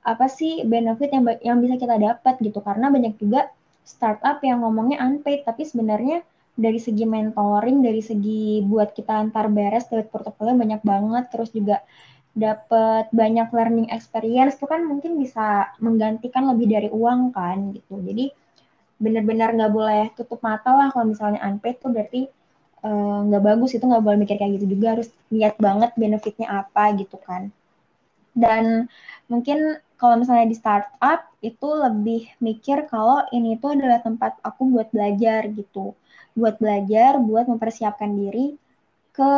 apa 0.03 0.25
sih 0.27 0.67
benefit 0.67 1.09
yang 1.15 1.23
yang 1.39 1.57
bisa 1.63 1.79
kita 1.79 1.95
dapat 1.95 2.35
gitu. 2.43 2.59
Karena 2.59 2.91
banyak 2.91 3.15
juga 3.15 3.47
startup 3.87 4.43
yang 4.43 4.61
ngomongnya 4.61 5.01
unpaid 5.01 5.47
tapi 5.47 5.65
sebenarnya 5.65 6.21
dari 6.59 6.79
segi 6.83 7.07
mentoring 7.07 7.79
dari 7.79 8.03
segi 8.03 8.59
buat 8.67 8.91
kita 8.91 9.15
antar 9.15 9.47
beres 9.47 9.87
dapat 9.87 10.11
portofolio 10.11 10.53
banyak 10.59 10.81
banget. 10.83 11.23
Terus 11.31 11.49
juga 11.55 11.79
dapat 12.35 13.07
banyak 13.15 13.47
learning 13.55 13.87
experience. 13.95 14.59
Itu 14.59 14.67
kan 14.67 14.83
mungkin 14.83 15.15
bisa 15.15 15.71
menggantikan 15.79 16.51
lebih 16.51 16.67
dari 16.67 16.89
uang 16.91 17.31
kan 17.31 17.71
gitu. 17.71 17.95
Jadi 18.03 18.35
benar-benar 18.99 19.55
nggak 19.55 19.71
boleh 19.71 20.05
tutup 20.19 20.43
mata 20.43 20.75
lah 20.75 20.91
kalau 20.91 21.15
misalnya 21.15 21.39
unpaid 21.47 21.79
tuh 21.79 21.95
berarti 21.95 22.27
eh, 22.83 23.19
nggak 23.27 23.43
uh, 23.43 23.47
bagus. 23.55 23.71
Itu 23.79 23.87
nggak 23.87 24.03
boleh 24.03 24.17
mikir 24.19 24.35
kayak 24.35 24.59
gitu 24.59 24.75
juga. 24.75 24.99
Harus 24.99 25.09
lihat 25.31 25.55
banget 25.55 25.95
benefitnya 25.95 26.67
apa 26.67 26.91
gitu 26.99 27.15
kan. 27.23 27.49
Dan 28.35 28.91
mungkin 29.31 29.79
kalau 29.99 30.15
misalnya 30.19 30.47
di 30.47 30.55
startup 30.55 31.27
itu 31.43 31.67
lebih 31.67 32.31
mikir 32.39 32.87
kalau 32.87 33.23
ini 33.35 33.59
tuh 33.59 33.75
adalah 33.75 33.99
tempat 33.99 34.39
aku 34.43 34.71
buat 34.71 34.87
belajar 34.95 35.47
gitu 35.51 35.95
buat 36.39 36.55
belajar 36.63 37.19
buat 37.19 37.45
mempersiapkan 37.51 38.15
diri 38.15 38.55
ke 39.11 39.33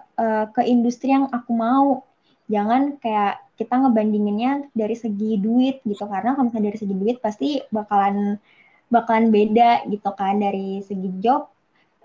uh, 0.00 0.46
ke 0.56 0.62
industri 0.64 1.12
yang 1.12 1.28
aku 1.28 1.52
mau 1.52 2.08
jangan 2.48 2.96
kayak 2.96 3.44
kita 3.60 3.74
ngebandinginnya 3.76 4.72
dari 4.72 4.96
segi 4.96 5.36
duit 5.36 5.84
gitu 5.84 6.08
karena 6.08 6.32
kalau 6.32 6.48
misalnya 6.48 6.72
dari 6.72 6.78
segi 6.80 6.94
duit 6.96 7.16
pasti 7.20 7.60
bakalan 7.68 8.40
bakalan 8.88 9.28
beda 9.28 9.84
gitu 9.88 10.10
kan 10.16 10.40
dari 10.40 10.80
segi 10.80 11.10
job, 11.20 11.48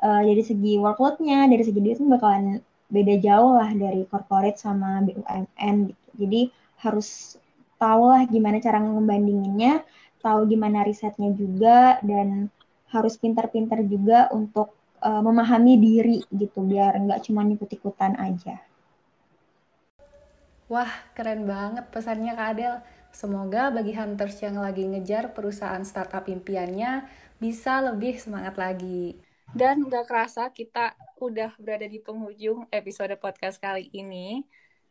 uh, 0.03 0.21
dari 0.21 0.43
segi 0.43 0.75
workloadnya, 0.75 1.47
dari 1.47 1.63
segi 1.63 1.79
duit 1.79 1.99
bakalan 2.03 2.59
beda 2.91 3.15
jauh 3.23 3.57
lah 3.57 3.71
dari 3.73 4.03
corporate 4.11 4.59
sama 4.59 5.01
BUMN 5.07 5.75
gitu. 5.89 6.05
Jadi 6.19 6.41
harus 6.83 7.39
tahu 7.79 8.11
lah 8.11 8.27
gimana 8.27 8.59
cara 8.59 8.83
ngebandinginnya, 8.83 9.81
tahu 10.19 10.45
gimana 10.51 10.83
risetnya 10.83 11.31
juga 11.33 11.97
dan 12.03 12.51
harus 12.93 13.17
pintar-pintar 13.17 13.81
juga 13.83 14.29
untuk 14.29 14.77
uh, 15.01 15.21
memahami 15.25 15.81
diri 15.81 16.17
gitu 16.29 16.61
biar 16.61 16.95
nggak 17.01 17.25
cuma 17.25 17.41
ikut-ikutan 17.43 18.15
aja. 18.21 18.61
Wah, 20.71 20.89
keren 21.17 21.43
banget 21.43 21.89
pesannya 21.91 22.33
Kak 22.37 22.49
Adel. 22.55 22.75
Semoga 23.13 23.69
bagi 23.69 23.93
hunters 23.93 24.41
yang 24.41 24.57
lagi 24.57 24.89
ngejar 24.89 25.37
perusahaan 25.37 25.81
startup 25.85 26.25
impiannya 26.25 27.05
bisa 27.37 27.77
lebih 27.83 28.17
semangat 28.17 28.57
lagi. 28.57 29.21
Dan 29.53 29.85
gak 29.85 30.09
kerasa 30.09 30.49
kita 30.49 30.97
udah 31.21 31.53
berada 31.61 31.85
di 31.85 32.01
penghujung 32.01 32.65
episode 32.73 33.13
podcast 33.21 33.61
kali 33.61 33.85
ini. 33.93 34.41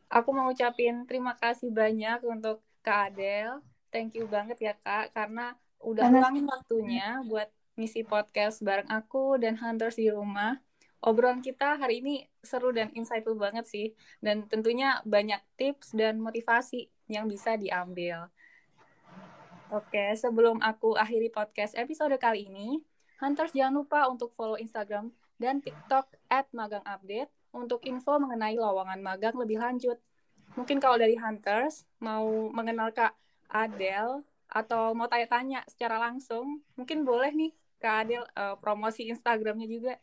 Aku 0.07 0.31
mau 0.31 0.55
ucapin 0.55 1.03
terima 1.03 1.35
kasih 1.35 1.75
banyak 1.75 2.23
untuk 2.23 2.63
Kak 2.87 3.11
Adel. 3.11 3.59
Thank 3.91 4.15
you 4.15 4.31
banget 4.31 4.61
ya 4.63 4.75
Kak, 4.79 5.11
karena 5.19 5.59
udah 5.83 6.07
luangin 6.07 6.47
waktunya 6.47 7.27
buat 7.27 7.51
misi 7.73 8.05
podcast 8.05 8.61
bareng 8.61 8.89
aku 8.93 9.41
dan 9.41 9.57
Hunters 9.57 9.97
di 9.97 10.13
rumah. 10.13 10.61
Obrolan 11.03 11.43
kita 11.43 11.81
hari 11.81 11.99
ini 11.99 12.31
seru 12.45 12.71
dan 12.71 12.93
insightful 12.95 13.35
banget 13.35 13.67
sih. 13.67 13.87
Dan 14.23 14.47
tentunya 14.47 15.01
banyak 15.03 15.41
tips 15.57 15.97
dan 15.97 16.21
motivasi 16.21 16.93
yang 17.11 17.27
bisa 17.27 17.57
diambil. 17.59 18.31
Oke, 19.73 20.13
sebelum 20.21 20.61
aku 20.61 21.01
akhiri 21.01 21.33
podcast 21.33 21.73
episode 21.81 22.13
kali 22.21 22.45
ini, 22.45 22.85
Hunters 23.25 23.57
jangan 23.57 23.81
lupa 23.81 24.05
untuk 24.05 24.37
follow 24.37 24.61
Instagram 24.61 25.09
dan 25.41 25.65
TikTok 25.65 26.13
at 26.29 26.45
Magang 26.53 26.85
Update 26.85 27.33
untuk 27.57 27.81
info 27.89 28.21
mengenai 28.21 28.57
lowongan 28.57 29.01
magang 29.01 29.37
lebih 29.37 29.61
lanjut. 29.61 29.97
Mungkin 30.61 30.77
kalau 30.77 31.01
dari 31.01 31.17
Hunters 31.17 31.89
mau 32.05 32.53
mengenal 32.53 32.93
Kak 32.93 33.17
Adel 33.49 34.21
atau 34.53 34.93
mau 34.93 35.09
tanya-tanya 35.09 35.65
secara 35.65 35.97
langsung, 35.97 36.61
mungkin 36.77 37.09
boleh 37.09 37.33
nih 37.33 37.53
Kak 37.83 38.07
Adel 38.07 38.23
uh, 38.39 38.55
promosi 38.63 39.11
Instagramnya 39.11 39.67
juga. 39.67 39.95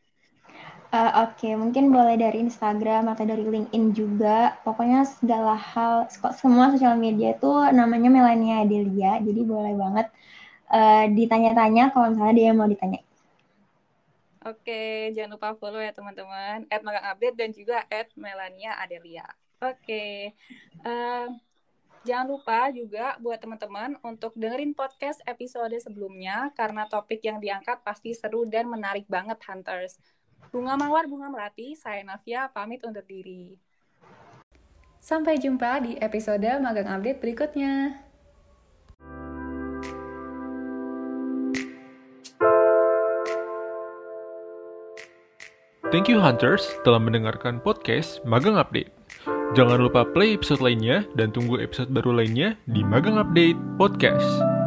Uh, 0.90 1.30
Oke, 1.30 1.46
okay. 1.46 1.54
mungkin 1.54 1.94
boleh 1.94 2.18
dari 2.18 2.42
Instagram 2.42 3.14
atau 3.14 3.24
dari 3.24 3.46
LinkedIn 3.46 3.94
juga. 3.94 4.58
Pokoknya 4.66 5.06
segala 5.06 5.54
hal, 5.56 6.10
semua 6.36 6.74
sosial 6.74 6.98
media 6.98 7.38
itu 7.38 7.52
namanya 7.72 8.10
Melania 8.12 8.66
Adelia, 8.66 9.22
jadi 9.22 9.42
boleh 9.46 9.78
banget 9.78 10.08
uh, 10.74 11.06
ditanya-tanya 11.14 11.94
kalau 11.94 12.10
misalnya 12.12 12.36
dia 12.36 12.52
mau 12.58 12.66
ditanya. 12.66 13.06
Oke, 14.50 15.14
jangan 15.14 15.36
lupa 15.38 15.54
follow 15.62 15.78
ya 15.78 15.94
teman-teman. 15.94 16.66
At 16.74 16.82
Magang 16.82 17.06
Update 17.06 17.38
dan 17.38 17.50
juga 17.54 17.86
at 17.86 18.10
Melania 18.18 18.74
Adelia. 18.82 19.28
Oke, 19.60 20.34
uh, 20.88 21.28
jangan 22.08 22.28
lupa 22.32 22.72
juga 22.72 23.20
buat 23.20 23.40
teman-teman 23.40 24.00
untuk 24.04 24.32
dengerin 24.36 24.72
podcast 24.72 25.20
episode 25.28 25.76
sebelumnya 25.80 26.52
karena 26.56 26.88
topik 26.88 27.20
yang 27.24 27.44
diangkat 27.44 27.84
pasti 27.84 28.16
seru 28.16 28.48
dan 28.48 28.72
menarik 28.72 29.04
banget 29.12 29.40
Hunters. 29.44 30.00
Bunga 30.50 30.80
Mawar, 30.80 31.06
Bunga 31.06 31.30
Melati, 31.30 31.76
saya 31.76 32.02
Navia 32.02 32.50
pamit 32.50 32.82
undur 32.82 33.04
diri. 33.06 33.60
Sampai 35.00 35.40
jumpa 35.40 35.80
di 35.84 35.96
episode 36.00 36.48
Magang 36.60 36.90
Update 36.90 37.20
berikutnya. 37.24 38.04
Thank 45.90 46.06
you 46.06 46.22
Hunters 46.22 46.70
telah 46.86 47.02
mendengarkan 47.02 47.58
podcast 47.66 48.22
Magang 48.22 48.62
Update. 48.62 48.99
Jangan 49.58 49.82
lupa 49.82 50.06
play 50.06 50.38
episode 50.38 50.62
lainnya 50.62 51.10
dan 51.18 51.34
tunggu 51.34 51.58
episode 51.58 51.90
baru 51.90 52.22
lainnya 52.22 52.54
di 52.70 52.86
Magang 52.86 53.18
Update 53.18 53.58
Podcast. 53.82 54.59